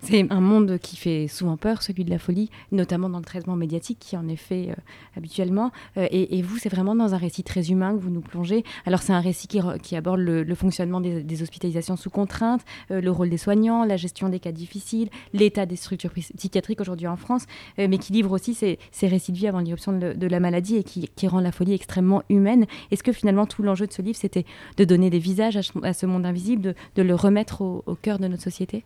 C'est 0.00 0.30
un 0.30 0.40
monde 0.40 0.78
qui 0.78 0.96
fait 0.96 1.26
souvent 1.26 1.56
peur, 1.56 1.82
celui 1.82 2.04
de 2.04 2.10
la 2.10 2.18
folie, 2.18 2.50
notamment 2.70 3.08
dans 3.08 3.18
le 3.18 3.24
traitement 3.24 3.56
médiatique 3.56 3.98
qui 3.98 4.16
en 4.16 4.28
est 4.28 4.36
fait 4.36 4.70
euh, 4.70 4.74
habituellement. 5.16 5.72
Euh, 5.96 6.06
et, 6.10 6.42
vous, 6.42 6.58
c'est 6.58 6.68
vraiment 6.68 6.94
dans 6.94 7.14
un 7.14 7.16
récit 7.16 7.42
très 7.42 7.70
humain 7.70 7.94
que 7.94 8.00
vous 8.00 8.10
nous 8.10 8.20
plongez. 8.20 8.62
Alors 8.84 9.02
c'est 9.02 9.14
un 9.14 9.20
récit 9.20 9.48
qui, 9.48 9.96
aborde 9.96 10.20
le, 10.20 10.54
fonctionnement 10.54 11.00
des, 11.00 11.42
hospitalisations 11.42 11.96
sous 11.96 12.10
contrainte, 12.10 12.62
euh, 12.90 13.00
le 13.00 13.10
rôle 13.10 13.30
des 13.30 13.38
soignants, 13.38 13.84
la 13.84 13.96
gestion 13.96 14.28
des 14.28 14.38
cas 14.38 14.52
difficiles, 14.52 15.08
l'état 15.32 15.66
des 15.66 15.76
structures 15.76 16.12
psychiatriques 16.12 16.80
aujourd'hui 16.80 17.06
en 17.06 17.16
France, 17.16 17.46
mais 17.78 17.98
qui 17.98 18.12
livre 18.12 18.32
aussi 18.32 18.54
ces, 18.54 18.78
récits 19.02 19.32
de 19.32 19.38
vie 19.38 19.48
avant 19.48 19.60
l'irruption 19.60 19.92
de, 19.92 20.26
la 20.26 20.40
maladie 20.40 20.76
et 20.76 20.84
qui, 20.84 21.26
rend 21.26 21.40
la 21.40 21.52
folie 21.52 21.72
extrêmement 21.72 22.22
humaine. 22.28 22.66
Est-ce 22.90 23.02
que 23.02 23.12
finalement 23.12 23.46
tout 23.46 23.62
l'enjeu 23.62 23.86
de 23.86 23.92
ce 23.92 24.02
livre, 24.02 24.18
c'était 24.18 24.44
de 24.76 24.84
donner 24.84 25.10
des 25.10 25.18
visages 25.18 25.58
à, 25.82 25.92
ce 25.92 26.06
monde 26.06 26.26
invisible, 26.26 26.74
de, 26.94 27.02
le 27.02 27.14
remettre 27.14 27.62
au 27.62 27.98
cœur 28.00 28.18
de 28.18 28.28
notre 28.28 28.42
société? 28.42 28.84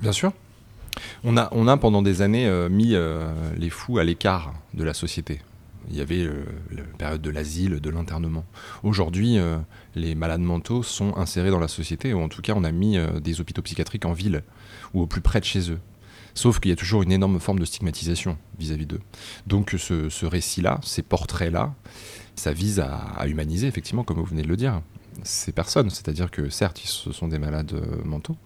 Bien 0.00 0.12
sûr. 0.12 0.32
On 1.24 1.36
a, 1.36 1.48
on 1.52 1.68
a 1.68 1.76
pendant 1.76 2.02
des 2.02 2.22
années 2.22 2.46
euh, 2.46 2.68
mis 2.68 2.94
euh, 2.94 3.30
les 3.56 3.70
fous 3.70 3.98
à 3.98 4.04
l'écart 4.04 4.54
de 4.74 4.82
la 4.82 4.94
société. 4.94 5.40
Il 5.90 5.96
y 5.96 6.00
avait 6.00 6.22
euh, 6.22 6.44
la 6.70 6.82
période 6.82 7.20
de 7.20 7.30
l'asile, 7.30 7.80
de 7.80 7.90
l'internement. 7.90 8.44
Aujourd'hui, 8.82 9.38
les 9.94 10.14
malades 10.14 10.40
mentaux 10.40 10.82
sont 10.82 11.16
insérés 11.16 11.50
dans 11.50 11.58
la 11.58 11.68
société, 11.68 12.14
ou 12.14 12.20
en 12.20 12.28
tout 12.28 12.42
cas, 12.42 12.54
on 12.56 12.64
a 12.64 12.72
mis 12.72 12.98
des 13.22 13.40
hôpitaux 13.40 13.62
psychiatriques 13.62 14.04
en 14.04 14.12
ville, 14.12 14.42
ou 14.94 15.02
au 15.02 15.06
plus 15.06 15.20
près 15.20 15.40
de 15.40 15.44
chez 15.44 15.70
eux. 15.70 15.78
Sauf 16.34 16.60
qu'il 16.60 16.70
y 16.70 16.72
a 16.72 16.76
toujours 16.76 17.02
une 17.02 17.10
énorme 17.10 17.40
forme 17.40 17.58
de 17.58 17.64
stigmatisation 17.64 18.38
vis-à-vis 18.58 18.86
d'eux. 18.86 19.00
Donc 19.46 19.74
ce, 19.78 20.26
récit-là, 20.26 20.80
ces 20.84 21.02
portraits-là, 21.02 21.74
ça 22.36 22.52
vise 22.52 22.78
à, 22.78 22.94
à, 22.94 23.26
humaniser, 23.26 23.66
effectivement, 23.66 24.04
comme 24.04 24.18
vous 24.18 24.24
venez 24.24 24.42
de 24.42 24.48
le 24.48 24.56
dire, 24.56 24.80
ces 25.24 25.50
personnes. 25.50 25.90
C'est-à-dire 25.90 26.30
que 26.30 26.50
certes, 26.50 26.80
ce 26.84 27.10
sont 27.10 27.26
des 27.26 27.38
malades 27.38 27.74
mentaux, 28.04 28.36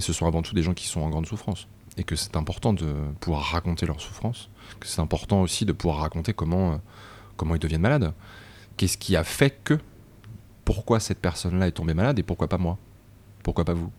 mais 0.00 0.02
ce 0.02 0.14
sont 0.14 0.26
avant 0.26 0.40
tout 0.40 0.54
des 0.54 0.62
gens 0.62 0.72
qui 0.72 0.86
sont 0.86 1.02
en 1.02 1.10
grande 1.10 1.26
souffrance. 1.26 1.68
Et 1.98 2.04
que 2.04 2.16
c'est 2.16 2.34
important 2.34 2.72
de 2.72 2.94
pouvoir 3.20 3.42
raconter 3.42 3.84
leur 3.84 4.00
souffrance, 4.00 4.48
c'est 4.82 5.02
important 5.02 5.42
aussi 5.42 5.66
de 5.66 5.72
pouvoir 5.72 6.00
raconter 6.00 6.32
comment, 6.32 6.72
euh, 6.72 6.76
comment 7.36 7.54
ils 7.54 7.58
deviennent 7.58 7.82
malades. 7.82 8.14
Qu'est-ce 8.78 8.96
qui 8.96 9.14
a 9.14 9.24
fait 9.24 9.50
que, 9.62 9.78
pourquoi 10.64 11.00
cette 11.00 11.18
personne-là 11.18 11.66
est 11.66 11.72
tombée 11.72 11.92
malade 11.92 12.18
et 12.18 12.22
pourquoi 12.22 12.48
pas 12.48 12.56
moi? 12.56 12.78
Pourquoi 13.42 13.66
pas 13.66 13.74
vous? 13.74 13.90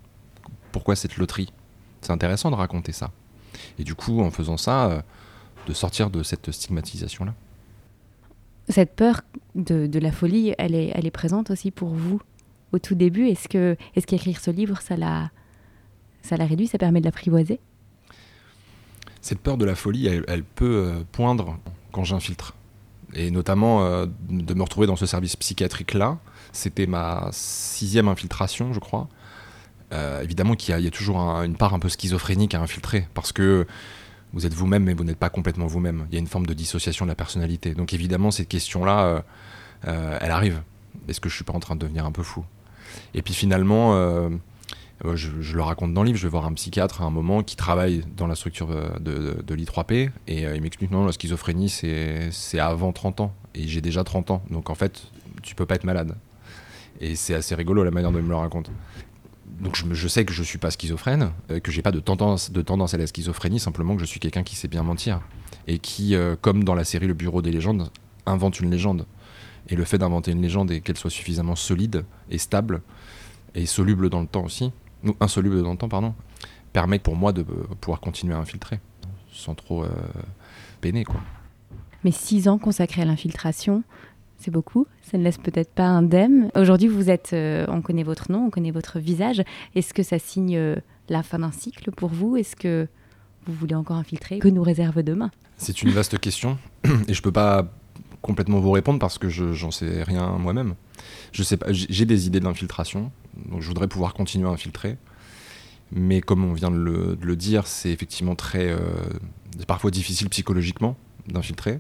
Pourquoi 0.72 0.96
cette 0.96 1.18
loterie? 1.18 1.54
C'est 2.02 2.12
intéressant 2.12 2.50
de 2.50 2.56
raconter 2.56 2.94
ça. 2.94 3.12
Et 3.78 3.84
du 3.84 3.94
coup, 3.94 4.22
en 4.22 4.32
faisant 4.32 4.58
ça, 4.58 4.90
euh, 4.90 5.02
de 5.68 5.74
sortir 5.74 6.10
de 6.10 6.24
cette 6.24 6.52
stigmatisation-là. 6.52 7.36
Cette 8.70 8.96
peur 8.96 9.22
de, 9.54 9.86
de, 9.86 10.00
la 10.00 10.12
folie, 10.12 10.56
elle 10.58 10.74
est, 10.74 10.92
elle 10.96 11.06
est 11.06 11.12
présente 11.12 11.52
aussi 11.52 11.70
pour 11.70 11.90
vous 11.90 12.20
au 12.72 12.80
tout 12.80 12.96
début? 12.96 13.28
Est-ce 13.28 13.48
que 13.48 13.78
est-ce 13.96 14.08
qu'écrire 14.08 14.40
ce 14.40 14.50
livre, 14.50 14.82
ça 14.82 14.98
l'a 14.98 15.30
ça 16.22 16.38
la 16.38 16.46
réduit, 16.46 16.68
ça 16.68 16.78
permet 16.78 17.00
de 17.00 17.06
l'apprivoiser 17.06 17.60
Cette 19.22 19.40
peur 19.40 19.58
de 19.58 19.66
la 19.66 19.76
folie, 19.76 20.08
elle, 20.08 20.44
peut 20.44 20.86
euh, 20.88 21.04
poindre 21.12 21.58
quand 21.92 22.04
j'infiltre. 22.04 22.56
Et 23.14 23.32
notamment 23.32 23.84
euh, 23.84 24.06
de 24.30 24.54
me 24.54 24.64
retrouver 24.64 24.88
dans 24.88 24.96
ce 24.96 25.06
service 25.06 25.36
psychiatrique-là. 25.36 26.20
C'était 26.54 26.88
ma 26.88 27.30
sixième 27.32 28.08
infiltration, 28.08 28.74
je 28.74 28.80
crois. 28.80 29.10
Euh, 29.94 30.22
évidemment 30.22 30.56
qu'il 30.56 30.78
y, 30.80 30.88
a 30.88 30.92
toujours 30.92 31.20
une 31.20 31.56
part 31.56 31.74
un 31.74 31.80
peu 31.80 31.90
schizophrénique 31.90 32.56
à 32.56 32.62
infiltrer, 32.62 33.08
parce 33.14 33.34
que 33.34 33.68
vous 34.32 34.46
êtes 34.46 34.54
vous-même, 34.54 34.84
mais 34.84 34.94
vous 34.94 35.04
n'êtes 35.04 35.18
pas 35.18 35.30
complètement 35.30 35.68
vous-même. 35.68 36.06
Il 36.10 36.14
y 36.14 36.18
a 36.18 36.20
une 36.20 36.28
forme 36.28 36.46
de 36.46 36.54
dissociation 36.54 37.06
de 37.06 37.10
la 37.10 37.16
personnalité. 37.16 37.74
Donc 37.74 37.94
évidemment, 37.94 38.32
cette 38.32 38.48
question-là, 38.48 39.26
elle 39.84 40.32
arrive. 40.32 40.62
Est-ce 41.10 41.20
que 41.20 41.28
je 41.28 41.36
suis 41.36 41.44
pas 41.44 41.52
en 41.52 41.60
train 41.60 41.76
de 41.76 41.82
devenir 41.82 42.06
un 42.06 42.14
peu 42.14 42.24
fou? 42.24 42.46
Et 43.14 43.22
puis 43.22 43.34
finalement, 43.34 44.30
euh, 45.06 45.16
je, 45.16 45.56
le 45.56 45.62
raconte 45.62 45.94
dans 45.94 46.04
le 46.04 46.08
livre, 46.08 46.20
je 46.20 46.24
vais 46.24 46.32
voir 46.32 46.46
un 46.46 46.54
psychiatre 46.54 47.02
à 47.02 47.06
un 47.06 47.10
moment 47.10 47.42
qui 47.42 47.56
travaille 47.56 48.04
dans 48.16 48.28
la 48.28 48.36
structure 48.36 48.70
euh, 48.72 48.90
de, 49.00 49.42
de, 49.42 49.56
l'I3P 49.56 50.12
et 50.28 50.46
euh, 50.46 50.56
il 50.56 50.62
m'explique 50.62 50.92
non, 50.92 51.06
la 51.06 51.12
schizophrénie 51.12 51.70
c'est 51.70 52.60
avant 52.60 52.92
30 52.92 53.22
ans 53.22 53.36
et 53.56 53.68
j'ai 53.68 53.82
déjà 53.82 54.04
30 54.04 54.32
ans 54.32 54.44
donc 54.50 54.70
en 54.70 54.76
fait 54.76 55.08
tu 55.42 55.56
peux 55.56 55.66
pas 55.66 55.76
être 55.76 55.86
malade. 55.86 56.16
Et 57.00 57.16
c'est 57.16 57.34
assez 57.34 57.56
rigolo 57.56 57.84
la 57.84 57.90
manière 57.90 58.12
dont 58.12 58.20
il 58.20 58.26
me 58.26 58.30
le 58.30 58.36
raconte. 58.36 58.70
Donc 59.60 59.76
je, 59.76 60.08
sais 60.08 60.24
que 60.24 60.34
je 60.34 60.44
suis 60.44 60.60
pas 60.60 60.70
schizophrène, 60.70 61.32
que 61.64 61.72
j'ai 61.72 61.82
pas 61.82 61.92
de 61.92 62.00
tendance, 62.00 62.52
de 62.52 62.62
tendance 62.62 62.94
à 62.94 62.98
la 62.98 63.08
schizophrénie, 63.08 63.60
simplement 63.60 63.96
que 63.96 64.02
je 64.02 64.06
suis 64.06 64.20
quelqu'un 64.20 64.44
qui 64.44 64.56
sait 64.56 64.68
bien 64.68 64.84
mentir 64.84 65.22
et 65.68 65.80
qui, 65.80 66.16
comme 66.42 66.64
dans 66.64 66.76
la 66.76 66.84
série 66.84 67.08
Le 67.08 67.14
Bureau 67.14 67.42
des 67.42 67.52
légendes, 67.52 67.90
invente 68.26 68.60
une 68.60 68.70
légende. 68.70 69.06
Et 69.68 69.76
le 69.76 69.84
fait 69.84 69.98
d'inventer 69.98 70.32
une 70.32 70.42
légende 70.42 70.72
et 70.72 70.82
qu'elle 70.82 70.98
soit 70.98 71.10
suffisamment 71.10 71.56
solide 71.56 72.06
et 72.30 72.38
stable 72.38 72.82
et 73.56 73.66
soluble 73.66 74.10
dans 74.10 74.22
le 74.22 74.28
temps 74.28 74.44
aussi, 74.44 74.72
insoluble 75.20 75.62
dans 75.64 75.72
le 75.72 75.78
temps, 75.78 75.90
pardon, 75.90 76.14
permet 76.74 77.00
pour 77.00 77.16
moi 77.16 77.34
de 77.34 77.44
pouvoir 77.44 78.00
continuer 78.00 78.34
à 78.34 78.38
infiltrer 78.38 78.80
sans 79.32 79.56
trop 79.56 79.84
euh, 79.84 79.90
peiner. 80.82 81.04
Quoi. 81.04 81.22
Mais 82.04 82.12
six 82.12 82.48
ans 82.48 82.58
consacrés 82.58 83.02
à 83.02 83.06
l'infiltration, 83.06 83.84
c'est 84.38 84.52
beaucoup. 84.52 84.88
Ça 85.02 85.18
ne 85.18 85.24
laisse 85.24 85.38
peut-être 85.38 85.74
pas 85.74 85.86
indemne. 85.86 86.52
Aujourd'hui, 86.56 86.88
vous 86.88 87.10
êtes, 87.10 87.32
euh, 87.34 87.66
on 87.70 87.82
connaît 87.82 88.04
votre 88.04 88.32
nom, 88.32 88.48
on 88.48 88.50
connaît 88.50 88.72
votre 88.72 89.00
visage. 89.00 89.42
Est-ce 89.76 89.94
que 89.94 90.04
ça 90.04 90.20
signe 90.20 90.56
euh, 90.58 90.76
la 91.10 91.24
fin 91.24 91.40
d'un 91.40 91.52
cycle 91.52 91.92
pour 91.92 92.10
vous? 92.10 92.38
Est-ce 92.38 92.56
que 92.56 92.88
vous 93.46 93.54
voulez 93.54 93.76
encore 93.76 93.98
infiltrer? 93.98 94.40
Que 94.40 94.48
nous 94.48 94.64
réserve 94.64 95.04
demain? 95.04 95.32
C'est 95.58 95.82
une 95.82 95.92
vaste 95.92 96.20
question 96.20 96.58
et 97.08 97.14
je 97.14 97.22
peux 97.22 97.32
pas 97.32 97.72
complètement 98.22 98.60
vous 98.60 98.72
répondre 98.72 99.00
parce 99.00 99.18
que 99.18 99.30
je 99.30 99.54
j'en 99.54 99.72
sais 99.72 100.04
rien 100.04 100.38
moi-même. 100.38 100.76
Je 101.32 101.42
sais 101.42 101.58
pas, 101.58 101.68
j'ai 101.72 102.06
des 102.06 102.28
idées 102.28 102.40
d'infiltration, 102.40 103.12
donc 103.36 103.62
je 103.62 103.68
voudrais 103.68 103.88
pouvoir 103.88 104.14
continuer 104.14 104.48
à 104.48 104.52
infiltrer. 104.52 104.98
Mais 105.92 106.22
comme 106.22 106.46
on 106.46 106.54
vient 106.54 106.72
de 106.72 106.78
le, 106.78 107.36
dire, 107.36 107.68
c'est 107.68 107.90
effectivement 107.90 108.36
très, 108.36 108.70
euh, 108.70 108.80
parfois 109.68 109.92
difficile 109.92 110.30
psychologiquement 110.30 110.96
d'infiltrer. 111.28 111.80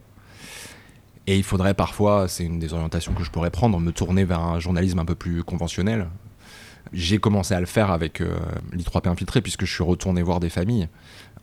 Et 1.27 1.37
il 1.37 1.43
faudrait 1.43 1.73
parfois, 1.73 2.27
c'est 2.27 2.43
une 2.43 2.59
des 2.59 2.73
orientations 2.73 3.13
que 3.13 3.23
je 3.23 3.31
pourrais 3.31 3.51
prendre, 3.51 3.79
me 3.79 3.91
tourner 3.91 4.25
vers 4.25 4.41
un 4.41 4.59
journalisme 4.59 4.99
un 4.99 5.05
peu 5.05 5.15
plus 5.15 5.43
conventionnel. 5.43 6.09
J'ai 6.91 7.19
commencé 7.19 7.53
à 7.53 7.59
le 7.59 7.65
faire 7.65 7.89
avec 7.91 8.19
euh, 8.19 8.37
l'I3P 8.73 9.07
infiltré 9.07 9.41
puisque 9.41 9.65
je 9.65 9.73
suis 9.73 9.83
retourné 9.83 10.21
voir 10.23 10.41
des 10.41 10.49
familles 10.49 10.89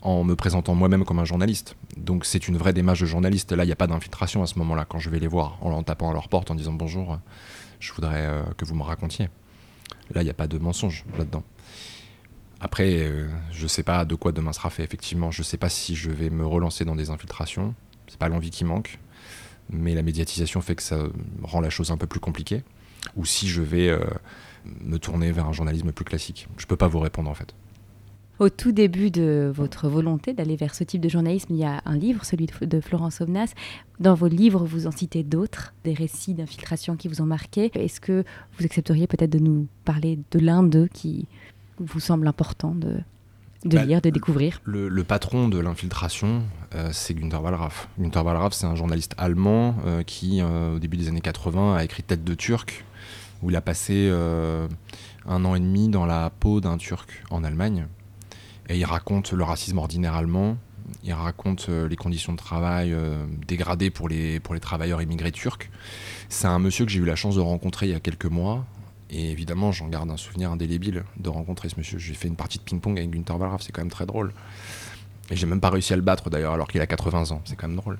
en 0.02 0.22
me 0.24 0.36
présentant 0.36 0.74
moi-même 0.74 1.04
comme 1.04 1.20
un 1.20 1.24
journaliste. 1.24 1.74
Donc 1.96 2.26
c'est 2.26 2.48
une 2.48 2.58
vraie 2.58 2.74
démarche 2.74 3.00
de 3.00 3.06
journaliste. 3.06 3.52
Là, 3.52 3.64
il 3.64 3.66
n'y 3.66 3.72
a 3.72 3.76
pas 3.76 3.86
d'infiltration 3.86 4.42
à 4.42 4.46
ce 4.46 4.58
moment-là 4.58 4.84
quand 4.84 4.98
je 4.98 5.08
vais 5.08 5.18
les 5.18 5.26
voir, 5.26 5.58
en, 5.62 5.82
tapant 5.82 6.10
à 6.10 6.12
leur 6.12 6.28
porte 6.28 6.50
en 6.50 6.54
disant 6.54 6.72
bonjour, 6.72 7.18
je 7.80 7.92
voudrais 7.92 8.26
euh, 8.26 8.42
que 8.56 8.64
vous 8.64 8.74
me 8.74 8.82
racontiez. 8.82 9.28
Là, 10.14 10.22
il 10.22 10.24
n'y 10.24 10.30
a 10.30 10.34
pas 10.34 10.46
de 10.46 10.58
mensonge 10.58 11.04
là-dedans. 11.16 11.42
Après, 12.60 12.98
euh, 12.98 13.28
je 13.52 13.62
ne 13.64 13.68
sais 13.68 13.82
pas 13.82 14.04
de 14.04 14.14
quoi 14.14 14.32
demain 14.32 14.52
sera 14.52 14.70
fait, 14.70 14.82
effectivement. 14.82 15.30
Je 15.30 15.40
ne 15.40 15.44
sais 15.44 15.58
pas 15.58 15.68
si 15.68 15.94
je 15.94 16.10
vais 16.10 16.30
me 16.30 16.46
relancer 16.46 16.84
dans 16.84 16.96
des 16.96 17.10
infiltrations. 17.10 17.74
C'est 18.08 18.18
pas 18.18 18.28
l'envie 18.28 18.50
qui 18.50 18.64
manque. 18.64 18.98
Mais 19.70 19.94
la 19.94 20.02
médiatisation 20.02 20.60
fait 20.60 20.74
que 20.74 20.82
ça 20.82 21.04
rend 21.42 21.60
la 21.60 21.70
chose 21.70 21.90
un 21.90 21.96
peu 21.96 22.06
plus 22.06 22.20
compliquée. 22.20 22.62
ou 23.16 23.24
si 23.24 23.48
je 23.48 23.62
vais 23.62 23.96
me 24.80 24.98
tourner 24.98 25.32
vers 25.32 25.46
un 25.46 25.52
journalisme 25.52 25.92
plus 25.92 26.04
classique. 26.04 26.48
Je 26.56 26.64
ne 26.64 26.68
peux 26.68 26.76
pas 26.76 26.88
vous 26.88 27.00
répondre 27.00 27.30
en 27.30 27.34
fait. 27.34 27.54
Au 28.38 28.50
tout 28.50 28.70
début 28.70 29.10
de 29.10 29.50
votre 29.52 29.88
volonté 29.88 30.32
d'aller 30.32 30.54
vers 30.54 30.72
ce 30.72 30.84
type 30.84 31.00
de 31.00 31.08
journalisme, 31.08 31.48
il 31.50 31.58
y 31.58 31.64
a 31.64 31.82
un 31.84 31.96
livre, 31.96 32.24
celui 32.24 32.46
de 32.46 32.80
Florence 32.80 33.20
Omnas. 33.20 33.52
Dans 33.98 34.14
vos 34.14 34.28
livres, 34.28 34.64
vous 34.64 34.86
en 34.86 34.92
citez 34.92 35.24
d'autres, 35.24 35.74
des 35.82 35.92
récits 35.92 36.34
d'infiltration 36.34 36.94
qui 36.94 37.08
vous 37.08 37.20
ont 37.20 37.26
marqué. 37.26 37.72
Est-ce 37.74 38.00
que 38.00 38.22
vous 38.56 38.64
accepteriez 38.64 39.08
peut-être 39.08 39.30
de 39.30 39.40
nous 39.40 39.66
parler 39.84 40.20
de 40.30 40.38
l'un 40.38 40.62
d'eux 40.62 40.88
qui 40.92 41.26
vous 41.78 41.98
semble 41.98 42.28
important 42.28 42.76
de, 42.76 42.98
de 43.64 43.76
bah, 43.76 43.84
lire, 43.84 44.00
de 44.00 44.10
découvrir? 44.10 44.60
le, 44.64 45.02
patron 45.02 45.48
de 45.48 45.58
l'infiltration, 45.58 46.44
euh, 46.76 46.90
c'est 46.92 47.14
Günther 47.14 47.42
Wallraff. 47.42 47.88
Günther 47.98 48.24
Wallraff, 48.24 48.52
c'est 48.52 48.66
un 48.66 48.76
journaliste 48.76 49.16
allemand 49.18 49.74
euh, 49.84 50.04
qui, 50.04 50.40
euh, 50.42 50.76
au 50.76 50.78
début 50.78 50.96
des 50.96 51.08
années 51.08 51.20
80, 51.20 51.74
a 51.74 51.82
écrit 51.82 52.04
Tête 52.04 52.22
de 52.22 52.34
Turc, 52.34 52.84
où 53.42 53.50
il 53.50 53.56
a 53.56 53.60
passé 53.60 54.10
un 55.26 55.44
an 55.44 55.54
et 55.54 55.60
demi 55.60 55.88
dans 55.88 56.06
la 56.06 56.30
peau 56.30 56.60
d'un 56.60 56.76
Turc 56.76 57.24
en 57.30 57.42
Allemagne. 57.42 57.86
Et 58.68 58.78
il 58.78 58.84
raconte 58.84 59.32
le 59.32 59.44
racisme 59.44 59.78
ordinaire 59.78 60.14
allemand, 60.14 60.58
il 61.02 61.12
raconte 61.12 61.68
les 61.68 61.96
conditions 61.96 62.32
de 62.32 62.38
travail 62.38 62.94
dégradées 63.46 63.90
pour 63.90 64.08
les, 64.08 64.40
pour 64.40 64.54
les 64.54 64.60
travailleurs 64.60 65.00
immigrés 65.00 65.32
turcs. 65.32 65.70
C'est 66.28 66.48
un 66.48 66.58
monsieur 66.58 66.84
que 66.84 66.90
j'ai 66.90 67.00
eu 67.00 67.04
la 67.04 67.16
chance 67.16 67.36
de 67.36 67.40
rencontrer 67.40 67.86
il 67.86 67.92
y 67.92 67.94
a 67.94 68.00
quelques 68.00 68.26
mois, 68.26 68.66
et 69.10 69.30
évidemment, 69.30 69.72
j'en 69.72 69.88
garde 69.88 70.10
un 70.10 70.16
souvenir 70.16 70.50
indélébile 70.50 71.04
de 71.16 71.28
rencontrer 71.28 71.68
ce 71.68 71.76
monsieur. 71.76 71.98
J'ai 71.98 72.14
fait 72.14 72.28
une 72.28 72.36
partie 72.36 72.58
de 72.58 72.62
ping-pong 72.62 72.98
avec 72.98 73.10
Günther 73.10 73.38
Wallraff, 73.38 73.62
c'est 73.62 73.72
quand 73.72 73.80
même 73.80 73.90
très 73.90 74.06
drôle. 74.06 74.32
Et 75.30 75.36
j'ai 75.36 75.46
même 75.46 75.60
pas 75.60 75.70
réussi 75.70 75.92
à 75.92 75.96
le 75.96 76.02
battre 76.02 76.30
d'ailleurs, 76.30 76.52
alors 76.52 76.68
qu'il 76.68 76.80
a 76.80 76.86
80 76.86 77.30
ans. 77.30 77.40
C'est 77.44 77.56
quand 77.56 77.68
même 77.68 77.76
drôle. 77.76 77.98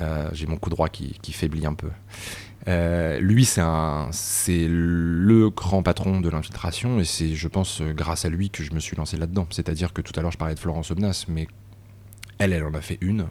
Euh, 0.00 0.28
j'ai 0.32 0.46
mon 0.46 0.56
coup 0.56 0.70
droit 0.70 0.88
qui, 0.88 1.32
faiblit 1.32 1.66
un 1.66 1.74
peu. 1.74 1.90
Euh, 2.66 3.18
lui, 3.20 3.44
c'est 3.44 3.60
le 4.68 5.50
grand 5.50 5.82
patron 5.82 6.20
de 6.20 6.28
l'infiltration, 6.28 7.00
et 7.00 7.04
c'est, 7.04 7.34
je 7.34 7.48
pense, 7.48 7.80
grâce 7.82 8.24
à 8.24 8.28
lui 8.28 8.50
que 8.50 8.62
je 8.62 8.72
me 8.72 8.80
suis 8.80 8.96
lancé 8.96 9.16
là-dedans. 9.16 9.46
C'est-à-dire 9.50 9.92
que 9.92 10.02
tout 10.02 10.12
à 10.16 10.22
l'heure, 10.22 10.32
je 10.32 10.38
parlais 10.38 10.54
de 10.54 10.58
Florence 10.58 10.90
Obnas, 10.90 11.26
mais 11.28 11.46
elle, 12.38 12.52
elle 12.52 12.64
en 12.64 12.74
a 12.74 12.80
fait 12.80 12.98
une. 13.00 13.26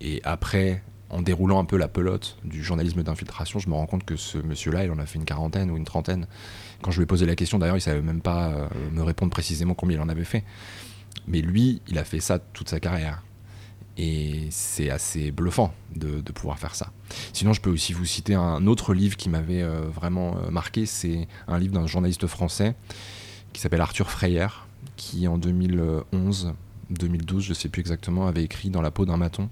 Et 0.00 0.20
après, 0.24 0.82
en 1.10 1.22
déroulant 1.22 1.60
un 1.60 1.64
peu 1.64 1.76
la 1.76 1.88
pelote 1.88 2.38
du 2.44 2.62
journalisme 2.64 3.02
d'infiltration, 3.02 3.58
je 3.58 3.68
me 3.68 3.74
rends 3.74 3.86
compte 3.86 4.04
que 4.04 4.16
ce 4.16 4.38
monsieur-là, 4.38 4.84
il 4.84 4.90
en 4.90 4.98
a 4.98 5.06
fait 5.06 5.18
une 5.18 5.24
quarantaine 5.24 5.70
ou 5.70 5.76
une 5.76 5.84
trentaine. 5.84 6.26
Quand 6.80 6.90
je 6.90 6.98
lui 6.98 7.04
ai 7.04 7.06
posé 7.06 7.26
la 7.26 7.36
question, 7.36 7.58
d'ailleurs, 7.58 7.76
il 7.76 7.82
savait 7.82 8.02
même 8.02 8.22
pas 8.22 8.48
euh, 8.48 8.68
me 8.92 9.02
répondre 9.02 9.30
précisément 9.30 9.74
combien 9.74 9.98
il 9.98 10.00
en 10.00 10.08
avait 10.08 10.24
fait. 10.24 10.42
Mais 11.28 11.40
lui, 11.40 11.82
il 11.86 11.98
a 11.98 12.04
fait 12.04 12.20
ça 12.20 12.38
toute 12.38 12.68
sa 12.68 12.80
carrière. 12.80 13.22
Et 13.98 14.48
c'est 14.50 14.90
assez 14.90 15.30
bluffant 15.30 15.74
de, 15.94 16.20
pouvoir 16.32 16.58
faire 16.58 16.74
ça. 16.74 16.90
Sinon, 17.32 17.52
je 17.52 17.60
peux 17.60 17.70
aussi 17.70 17.92
vous 17.92 18.06
citer 18.06 18.34
un 18.34 18.66
autre 18.66 18.94
livre 18.94 19.16
qui 19.16 19.28
m'avait 19.28 19.62
euh, 19.62 19.82
vraiment 19.82 20.36
euh, 20.38 20.50
marqué. 20.50 20.86
C'est 20.86 21.28
un 21.46 21.58
livre 21.58 21.74
d'un 21.74 21.86
journaliste 21.86 22.26
français 22.26 22.74
qui 23.52 23.60
s'appelle 23.60 23.82
Arthur 23.82 24.10
Freyer, 24.10 24.48
qui 24.96 25.28
en 25.28 25.36
2011, 25.36 26.54
2012, 26.90 27.44
je 27.44 27.48
ne 27.50 27.54
sais 27.54 27.68
plus 27.68 27.80
exactement, 27.80 28.26
avait 28.26 28.44
écrit 28.44 28.70
Dans 28.70 28.80
la 28.80 28.90
peau 28.90 29.04
d'un 29.04 29.18
maton 29.18 29.50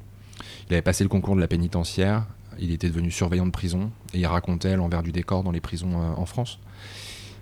il 0.68 0.74
avait 0.74 0.83
passé 0.83 1.05
le 1.05 1.09
concours 1.09 1.35
de 1.37 1.40
la 1.40 1.48
pénitentiaire, 1.48 2.26
il 2.59 2.72
était 2.72 2.88
devenu 2.88 3.11
surveillant 3.11 3.46
de 3.46 3.50
prison 3.50 3.90
et 4.12 4.20
il 4.20 4.26
racontait 4.26 4.76
l'envers 4.76 5.03
du 5.03 5.12
décor 5.12 5.42
dans 5.42 5.50
les 5.50 5.61
prisons 5.61 6.00
euh, 6.00 6.12
en 6.16 6.26
France. 6.26 6.59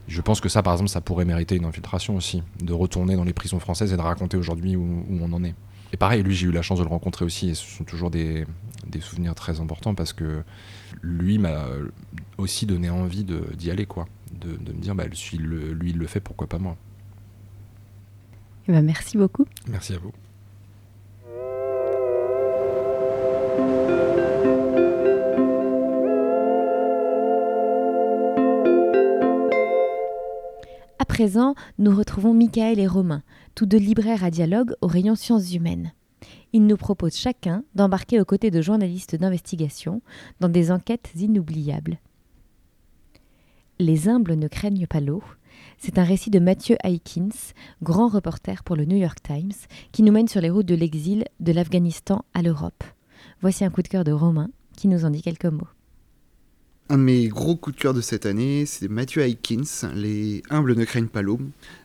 Je 0.07 0.23
pense 0.23 0.41
que 0.41 0.49
ça, 0.49 0.63
par 0.63 0.73
exemple, 0.73 0.91
ça 0.91 1.03
pourrait 1.03 1.27
mériter 1.27 1.57
une 1.57 1.67
infiltration 1.67 2.17
aussi, 2.17 2.43
de 2.63 2.73
retourner 2.73 3.15
dans 3.15 3.25
les 3.25 3.35
prisons 3.35 3.59
françaises 3.59 3.93
et 3.93 3.97
de 3.97 4.03
raconter 4.03 4.39
aujourd'hui 4.39 4.75
où, 4.75 5.05
on 5.11 5.33
en 5.35 5.45
est. 5.45 5.55
Et 5.93 5.97
pareil, 5.97 6.23
lui, 6.23 6.35
j'ai 6.35 6.47
eu 6.47 6.53
la 6.53 6.63
chance 6.63 6.79
de 6.79 6.85
le 6.85 6.91
rencontrer 6.91 7.25
aussi, 7.25 7.51
et 7.51 7.55
ce 7.55 7.65
sont 7.65 7.85
toujours 7.85 8.11
des, 8.11 8.47
souvenirs 9.01 9.35
très 9.35 9.61
importants 9.61 9.95
parce 9.95 10.13
que 10.13 10.43
lui 11.03 11.39
m'a 11.39 11.67
aussi 12.37 12.67
donné 12.67 12.91
envie 12.91 13.25
d'y 13.25 13.71
aller, 13.71 13.87
quoi. 13.87 14.07
De, 14.33 14.51
me 14.51 14.81
dire, 14.81 14.95
bah, 14.95 15.05
lui, 15.07 15.91
il 15.91 15.99
le 15.99 16.07
fait, 16.07 16.21
pourquoi 16.21 16.47
pas 16.47 16.59
moi. 16.59 16.77
Eh 18.69 18.73
ben, 18.73 18.85
merci 18.85 19.17
beaucoup. 19.17 19.47
Merci 19.69 19.95
à 19.95 19.99
vous. 19.99 20.13
Présent, 31.19 31.57
nous 31.79 31.97
retrouvons 31.97 32.33
Michael 32.33 32.79
et 32.79 32.87
Romain, 32.87 33.25
tous 33.57 33.67
deux 33.67 33.79
libraires 33.79 34.23
à 34.23 34.31
dialogue 34.31 34.77
au 34.81 34.87
rayon 34.87 35.17
sciences 35.17 35.53
humaines. 35.53 35.93
Ils 36.53 36.65
nous 36.65 36.77
proposent 36.77 37.17
chacun 37.17 37.65
d'embarquer 37.75 38.21
aux 38.21 38.25
côtés 38.25 38.53
de 38.53 38.63
journalistes 38.63 39.17
d'investigation 39.17 40.01
dans 40.39 40.49
des 40.49 40.71
enquêtes 40.71 41.11
inoubliables. 41.17 41.99
Les 43.81 44.09
humbles 44.09 44.35
ne 44.35 44.47
craignent 44.47 44.87
pas 44.87 45.01
l'eau. 45.01 45.25
C'est 45.77 45.99
un 45.99 46.05
récit 46.05 46.31
de 46.31 46.39
Mathieu 46.39 46.77
Aikins, 46.85 47.53
grand 47.83 48.07
reporter 48.07 48.63
pour 48.63 48.77
le 48.77 48.85
New 48.85 48.97
York 48.97 49.19
Times, 49.21 49.67
qui 49.91 50.05
nous 50.05 50.13
mène 50.13 50.29
sur 50.29 50.41
les 50.41 50.51
routes 50.51 50.67
de 50.67 50.77
l'exil 50.77 51.25
de 51.41 51.51
l'Afghanistan 51.51 52.25
à 52.33 52.43
l'Europe. 52.43 52.85
Voici 53.41 53.65
un 53.65 53.71
coup 53.71 53.83
de 53.83 53.89
cœur 53.89 54.05
de 54.05 54.13
Romain 54.13 54.51
qui 54.77 54.87
nous 54.87 55.05
en 55.05 55.11
dit 55.11 55.23
quelques 55.23 55.47
mots. 55.47 55.67
Un 56.91 56.97
de 56.97 57.03
mes 57.03 57.29
gros 57.29 57.55
coups 57.55 57.77
de 57.77 57.83
cœur 57.83 57.93
de 57.93 58.01
cette 58.01 58.25
année, 58.25 58.65
c'est 58.65 58.89
Mathieu 58.89 59.21
Aikins, 59.21 59.93
Les 59.95 60.43
humbles 60.49 60.75
ne 60.75 60.87
craignent 60.87 61.09
pas 61.09 61.21
l'eau. 61.21 61.39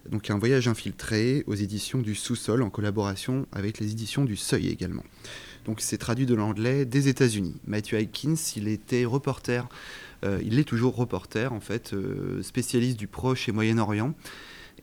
Donc 0.10 0.30
un 0.30 0.38
voyage 0.38 0.70
infiltré 0.70 1.44
aux 1.46 1.56
éditions 1.56 2.00
du 2.00 2.16
Sous-sol 2.16 2.62
en 2.62 2.70
collaboration 2.70 3.46
avec 3.52 3.80
les 3.80 3.92
éditions 3.92 4.24
du 4.24 4.38
Seuil 4.38 4.70
également. 4.70 5.04
Donc 5.66 5.82
c'est 5.82 5.98
traduit 5.98 6.26
de 6.26 6.36
l'anglais 6.36 6.86
des 6.86 7.10
États-Unis. 7.10 7.56
Mathieu 7.68 8.00
Aikins, 8.00 8.36
il 8.56 8.70
était 8.70 9.04
reporter, 9.04 9.68
euh, 10.24 10.40
il 10.42 10.58
est 10.58 10.64
toujours 10.64 10.96
reporter 10.96 11.52
en 11.52 11.60
fait, 11.60 11.92
euh, 11.92 12.42
spécialiste 12.42 12.98
du 12.98 13.08
Proche 13.08 13.50
et 13.50 13.52
Moyen-Orient. 13.52 14.14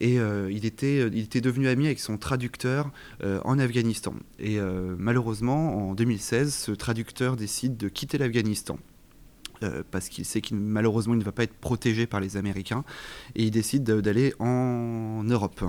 Et 0.00 0.20
euh, 0.20 0.52
il, 0.52 0.66
était, 0.66 0.98
il 0.98 1.20
était 1.20 1.40
devenu 1.40 1.66
ami 1.66 1.86
avec 1.86 1.98
son 1.98 2.18
traducteur 2.18 2.90
en 3.22 3.58
Afghanistan. 3.58 4.14
Et 4.38 4.58
malheureusement, 4.98 5.90
en 5.90 5.94
2016, 5.94 6.52
ce 6.52 6.72
traducteur 6.72 7.36
décide 7.36 7.78
de 7.78 7.88
quitter 7.88 8.18
l'Afghanistan. 8.18 8.78
Euh, 9.62 9.82
parce 9.90 10.08
qu'il 10.08 10.24
sait 10.24 10.40
qu'il 10.40 10.56
malheureusement 10.56 11.14
il 11.14 11.18
ne 11.18 11.24
va 11.24 11.32
pas 11.32 11.42
être 11.42 11.54
protégé 11.54 12.06
par 12.06 12.20
les 12.20 12.36
Américains 12.36 12.84
et 13.34 13.44
il 13.44 13.50
décide 13.50 13.84
d'aller 13.84 14.34
en 14.38 15.22
Europe. 15.24 15.64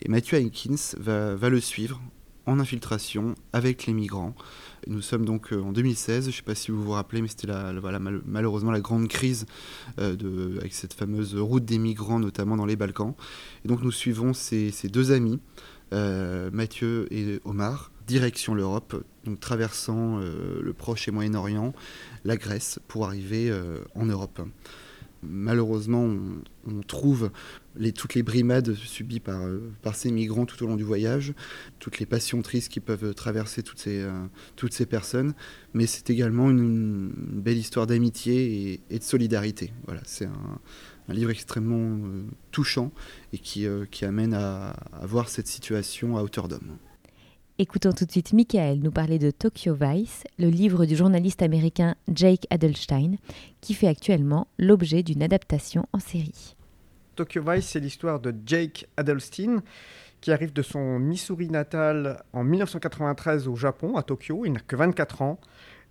Et 0.00 0.08
Matthew 0.08 0.34
Hankins 0.34 0.96
va, 0.98 1.48
le 1.48 1.60
suivre 1.60 2.00
en 2.46 2.58
infiltration 2.60 3.34
avec 3.52 3.86
les 3.86 3.92
migrants. 3.92 4.34
Nous 4.86 5.02
sommes 5.02 5.26
donc 5.26 5.52
euh, 5.52 5.60
en 5.60 5.72
2016, 5.72 6.24
je 6.24 6.28
ne 6.28 6.32
sais 6.32 6.42
pas 6.42 6.54
si 6.54 6.70
vous 6.70 6.82
vous 6.82 6.92
rappelez, 6.92 7.20
mais 7.20 7.28
c'était 7.28 7.48
la, 7.48 7.74
malheureusement 8.24 8.70
la 8.70 8.80
grande 8.80 9.08
crise 9.08 9.44
euh, 9.98 10.16
de, 10.16 10.56
avec 10.58 10.72
cette 10.72 10.94
fameuse 10.94 11.34
route 11.36 11.64
des 11.64 11.78
migrants, 11.78 12.20
notamment 12.20 12.56
dans 12.56 12.66
les 12.66 12.76
Balkans. 12.76 13.14
Et 13.64 13.68
donc 13.68 13.82
nous 13.82 13.92
suivons 13.92 14.32
ces 14.32 14.72
deux 14.84 15.12
amis, 15.12 15.40
Mathieu 15.92 17.06
et 17.10 17.40
Omar, 17.44 17.90
direction 18.08 18.54
l'Europe, 18.54 19.04
donc 19.24 19.38
traversant 19.38 20.18
euh, 20.18 20.60
le 20.62 20.72
Proche 20.72 21.06
et 21.06 21.10
Moyen-Orient, 21.12 21.74
la 22.24 22.36
Grèce, 22.36 22.80
pour 22.88 23.04
arriver 23.04 23.50
euh, 23.50 23.78
en 23.94 24.06
Europe. 24.06 24.40
Malheureusement, 25.22 26.08
on, 26.66 26.80
trouve 26.82 27.30
toutes 27.96 28.14
les 28.14 28.22
brimades 28.22 28.74
subies 28.74 29.20
par, 29.20 29.42
euh, 29.42 29.72
par, 29.82 29.94
ces 29.94 30.10
migrants 30.10 30.46
tout 30.46 30.62
au 30.62 30.66
long 30.68 30.76
du 30.76 30.84
voyage, 30.84 31.34
toutes 31.80 31.98
les 31.98 32.06
passions 32.06 32.40
tristes 32.40 32.70
qui 32.70 32.80
peuvent 32.80 33.14
traverser 33.14 33.62
toutes 33.62 33.80
ces, 33.80 34.86
personnes, 34.86 35.34
mais 35.74 35.86
c'est 35.86 36.08
également 36.08 36.50
une, 36.50 37.12
belle 37.14 37.58
histoire 37.58 37.86
d'amitié 37.86 38.80
et, 38.90 38.98
de 38.98 39.04
solidarité. 39.04 39.72
Voilà, 39.86 40.00
c'est 40.06 40.26
un, 40.26 41.12
livre 41.12 41.30
extrêmement 41.30 41.98
touchant 42.52 42.92
et 43.32 43.38
qui, 43.38 43.66
qui 43.90 44.04
amène 44.04 44.34
à, 44.34 44.70
à 44.92 45.06
voir 45.06 45.28
cette 45.30 45.48
situation 45.48 46.16
à 46.16 46.22
hauteur 46.22 46.48
d'homme. 46.48 46.76
Écoutons 47.60 47.90
tout 47.90 48.04
de 48.04 48.10
suite 48.12 48.34
Michael 48.34 48.78
nous 48.78 48.92
parler 48.92 49.18
de 49.18 49.32
Tokyo 49.32 49.74
Vice, 49.74 50.22
le 50.38 50.46
livre 50.46 50.86
du 50.86 50.94
journaliste 50.94 51.42
américain 51.42 51.96
Jake 52.06 52.46
Adelstein, 52.50 53.16
qui 53.60 53.74
fait 53.74 53.88
actuellement 53.88 54.46
l'objet 54.60 55.02
d'une 55.02 55.24
adaptation 55.24 55.84
en 55.92 55.98
série. 55.98 56.54
Tokyo 57.16 57.42
Vice, 57.44 57.66
c'est 57.66 57.80
l'histoire 57.80 58.20
de 58.20 58.32
Jake 58.46 58.86
Adelstein, 58.96 59.62
qui 60.20 60.30
arrive 60.30 60.52
de 60.52 60.62
son 60.62 61.00
Missouri 61.00 61.48
natal 61.50 62.22
en 62.32 62.44
1993 62.44 63.48
au 63.48 63.56
Japon, 63.56 63.96
à 63.96 64.04
Tokyo. 64.04 64.44
Il 64.44 64.52
n'a 64.52 64.60
que 64.60 64.76
24 64.76 65.22
ans. 65.22 65.40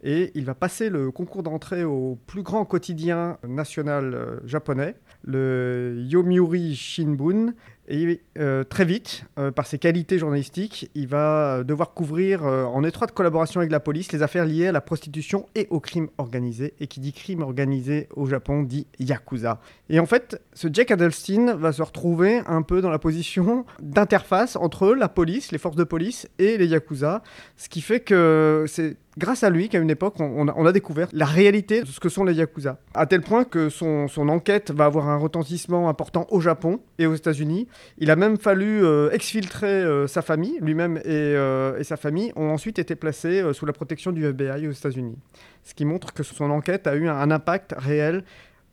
Et 0.03 0.31
il 0.35 0.45
va 0.45 0.53
passer 0.53 0.89
le 0.89 1.11
concours 1.11 1.43
d'entrée 1.43 1.83
au 1.83 2.17
plus 2.27 2.43
grand 2.43 2.65
quotidien 2.65 3.39
national 3.45 4.13
euh, 4.13 4.39
japonais, 4.45 4.95
le 5.23 6.03
Yomiuri 6.07 6.75
Shinbun. 6.75 7.53
Et 7.89 8.21
euh, 8.37 8.63
très 8.65 8.83
vite, 8.83 9.23
euh, 9.39 9.51
par 9.51 9.65
ses 9.65 9.77
qualités 9.77 10.19
journalistiques, 10.19 10.91
il 10.93 11.07
va 11.07 11.63
devoir 11.63 11.93
couvrir 11.93 12.45
euh, 12.45 12.65
en 12.65 12.83
étroite 12.83 13.13
collaboration 13.13 13.61
avec 13.61 13.71
la 13.71 13.79
police 13.79 14.11
les 14.11 14.21
affaires 14.21 14.45
liées 14.45 14.67
à 14.67 14.71
la 14.73 14.81
prostitution 14.81 15.47
et 15.55 15.67
au 15.69 15.79
crime 15.79 16.09
organisé. 16.17 16.73
Et 16.81 16.87
qui 16.87 16.99
dit 16.99 17.13
crime 17.13 17.41
organisé 17.41 18.09
au 18.15 18.25
Japon 18.25 18.63
dit 18.63 18.87
yakuza. 18.99 19.61
Et 19.89 20.01
en 20.01 20.05
fait, 20.05 20.41
ce 20.53 20.67
Jack 20.71 20.91
Adelstein 20.91 21.53
va 21.53 21.71
se 21.71 21.81
retrouver 21.81 22.41
un 22.45 22.61
peu 22.61 22.81
dans 22.81 22.89
la 22.89 22.99
position 22.99 23.65
d'interface 23.79 24.57
entre 24.57 24.93
la 24.93 25.07
police, 25.07 25.53
les 25.53 25.57
forces 25.57 25.77
de 25.77 25.85
police 25.85 26.27
et 26.39 26.57
les 26.57 26.67
yakuza, 26.67 27.23
ce 27.55 27.69
qui 27.69 27.79
fait 27.79 28.01
que 28.01 28.65
c'est 28.67 28.97
grâce 29.17 29.43
à 29.43 29.49
lui 29.49 29.67
qu'à 29.69 29.79
une 29.79 29.89
époque, 29.89 30.15
on, 30.19 30.47
a, 30.47 30.71
découvert 30.71 31.07
la 31.11 31.25
réalité 31.25 31.81
de 31.81 31.87
ce 31.87 31.99
que 31.99 32.09
sont 32.09 32.23
les 32.23 32.35
Yakuza. 32.35 32.77
À 32.93 33.05
tel 33.05 33.21
point 33.21 33.43
que 33.43 33.69
son, 33.69 34.07
enquête 34.17 34.71
va 34.71 34.85
avoir 34.85 35.09
un 35.09 35.17
retentissement 35.17 35.89
important 35.89 36.27
au 36.29 36.39
Japon 36.39 36.79
et 36.99 37.07
aux 37.07 37.15
États-Unis. 37.15 37.67
Il 37.99 38.11
a 38.11 38.15
même 38.15 38.37
fallu 38.37 38.83
euh, 38.83 39.09
exfiltrer 39.11 39.67
euh, 39.67 40.07
sa 40.07 40.21
famille. 40.21 40.59
Lui-même 40.61 40.97
et, 40.97 41.01
euh, 41.05 41.77
et, 41.79 41.83
sa 41.83 41.97
famille 41.97 42.31
ont 42.35 42.49
ensuite 42.49 42.77
été 42.77 42.95
placés 42.95 43.43
sous 43.53 43.65
la 43.65 43.73
protection 43.73 44.11
du 44.11 44.25
FBI 44.25 44.67
aux 44.67 44.71
États-Unis. 44.71 45.17
Ce 45.63 45.73
qui 45.73 45.85
montre 45.85 46.13
que 46.13 46.23
son 46.23 46.51
enquête 46.51 46.85
a 46.87 46.95
eu 46.95 47.07
un, 47.07 47.31
impact 47.31 47.73
réel 47.77 48.23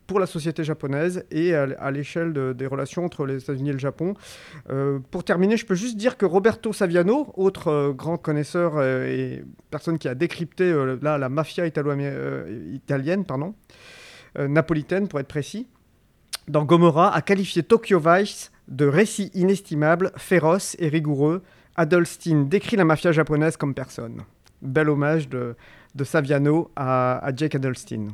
pour 0.06 0.20
la 0.20 0.26
société 0.26 0.62
japonaise 0.64 1.24
et 1.30 1.54
à, 1.54 1.90
l'échelle 1.90 2.34
de, 2.34 2.52
des 2.52 2.66
relations 2.66 3.04
entre 3.04 3.24
les 3.24 3.42
États-Unis 3.42 3.70
et 3.70 3.72
le 3.72 3.78
Japon. 3.78 4.14
Pour 5.10 5.24
terminer, 5.24 5.56
je 5.56 5.64
peux 5.64 5.74
juste 5.74 5.96
dire 5.96 6.16
que 6.18 6.26
Roberto 6.26 6.72
Saviano, 6.72 7.32
autre 7.36 7.92
grand 7.92 8.18
connaisseur 8.18 8.82
et 8.82 9.42
personne 9.70 9.98
qui 9.98 10.06
a 10.06 10.14
décrypté 10.14 10.72
la 11.02 11.28
mafia 11.30 11.66
italienne, 11.66 13.24
pardon, 13.24 13.54
napolitaine 14.38 15.08
pour 15.08 15.18
être 15.20 15.28
précis, 15.28 15.66
dans 16.48 16.64
Gomorrah, 16.64 17.14
a 17.14 17.22
qualifié 17.22 17.62
Tokyo 17.62 17.98
Vice 17.98 18.52
de 18.68 18.86
récit 18.86 19.30
inestimable, 19.34 20.12
féroce 20.16 20.76
et 20.78 20.88
rigoureux. 20.88 21.42
Adelstein 21.76 22.44
décrit 22.44 22.76
la 22.76 22.84
mafia 22.84 23.12
japonaise 23.12 23.56
comme 23.56 23.74
personne. 23.74 24.22
Bel 24.62 24.88
hommage 24.88 25.28
de, 25.28 25.56
Saviano 26.02 26.70
à, 26.76 27.30
Jake 27.34 27.54
Adelstein. 27.56 28.08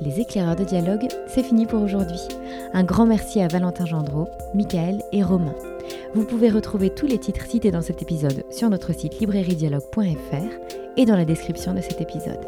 Les 0.00 0.20
éclaireurs 0.20 0.56
de 0.56 0.64
dialogue, 0.64 1.08
c'est 1.26 1.42
fini 1.42 1.66
pour 1.66 1.82
aujourd'hui. 1.82 2.20
Un 2.74 2.84
grand 2.84 3.06
merci 3.06 3.40
à 3.40 3.48
Valentin 3.48 3.86
Gendreau, 3.86 4.28
Michael 4.54 5.02
et 5.12 5.22
Romain. 5.22 5.54
Vous 6.14 6.24
pouvez 6.24 6.50
retrouver 6.50 6.90
tous 6.90 7.06
les 7.06 7.18
titres 7.18 7.46
cités 7.46 7.70
dans 7.70 7.82
cet 7.82 8.02
épisode 8.02 8.44
sur 8.50 8.68
notre 8.70 8.92
site 8.92 9.18
librairiedialogue.fr 9.20 10.96
et 10.96 11.06
dans 11.06 11.16
la 11.16 11.24
description 11.24 11.74
de 11.74 11.80
cet 11.80 12.00
épisode. 12.00 12.46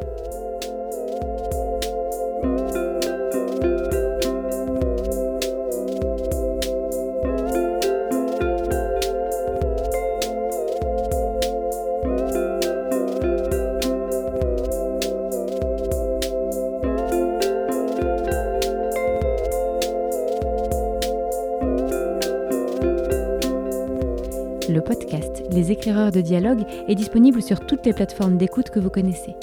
De 25.90 26.20
dialogue 26.20 26.62
est 26.88 26.94
disponible 26.94 27.42
sur 27.42 27.60
toutes 27.60 27.84
les 27.84 27.92
plateformes 27.92 28.36
d'écoute 28.36 28.70
que 28.70 28.78
vous 28.78 28.90
connaissez. 28.90 29.34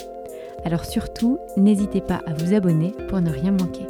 Alors 0.64 0.86
surtout, 0.86 1.40
n'hésitez 1.58 2.02
pas 2.02 2.22
à 2.26 2.34
vous 2.34 2.54
abonner 2.54 2.94
pour 3.10 3.20
ne 3.22 3.30
rien 3.30 3.52
manquer. 3.52 3.86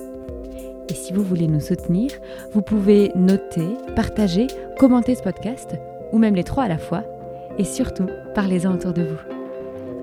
Et 0.89 0.93
si 0.93 1.13
vous 1.13 1.23
voulez 1.23 1.47
nous 1.47 1.59
soutenir, 1.59 2.11
vous 2.53 2.61
pouvez 2.61 3.11
noter, 3.15 3.67
partager, 3.95 4.47
commenter 4.77 5.15
ce 5.15 5.21
podcast, 5.21 5.75
ou 6.11 6.17
même 6.17 6.35
les 6.35 6.43
trois 6.43 6.63
à 6.63 6.67
la 6.67 6.77
fois, 6.77 7.03
et 7.57 7.63
surtout, 7.63 8.07
parlez-en 8.33 8.73
autour 8.73 8.93
de 8.93 9.03
vous. 9.03 9.19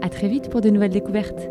À 0.02 0.08
très 0.08 0.28
vite 0.28 0.48
pour 0.48 0.60
de 0.60 0.70
nouvelles 0.70 0.90
découvertes. 0.90 1.48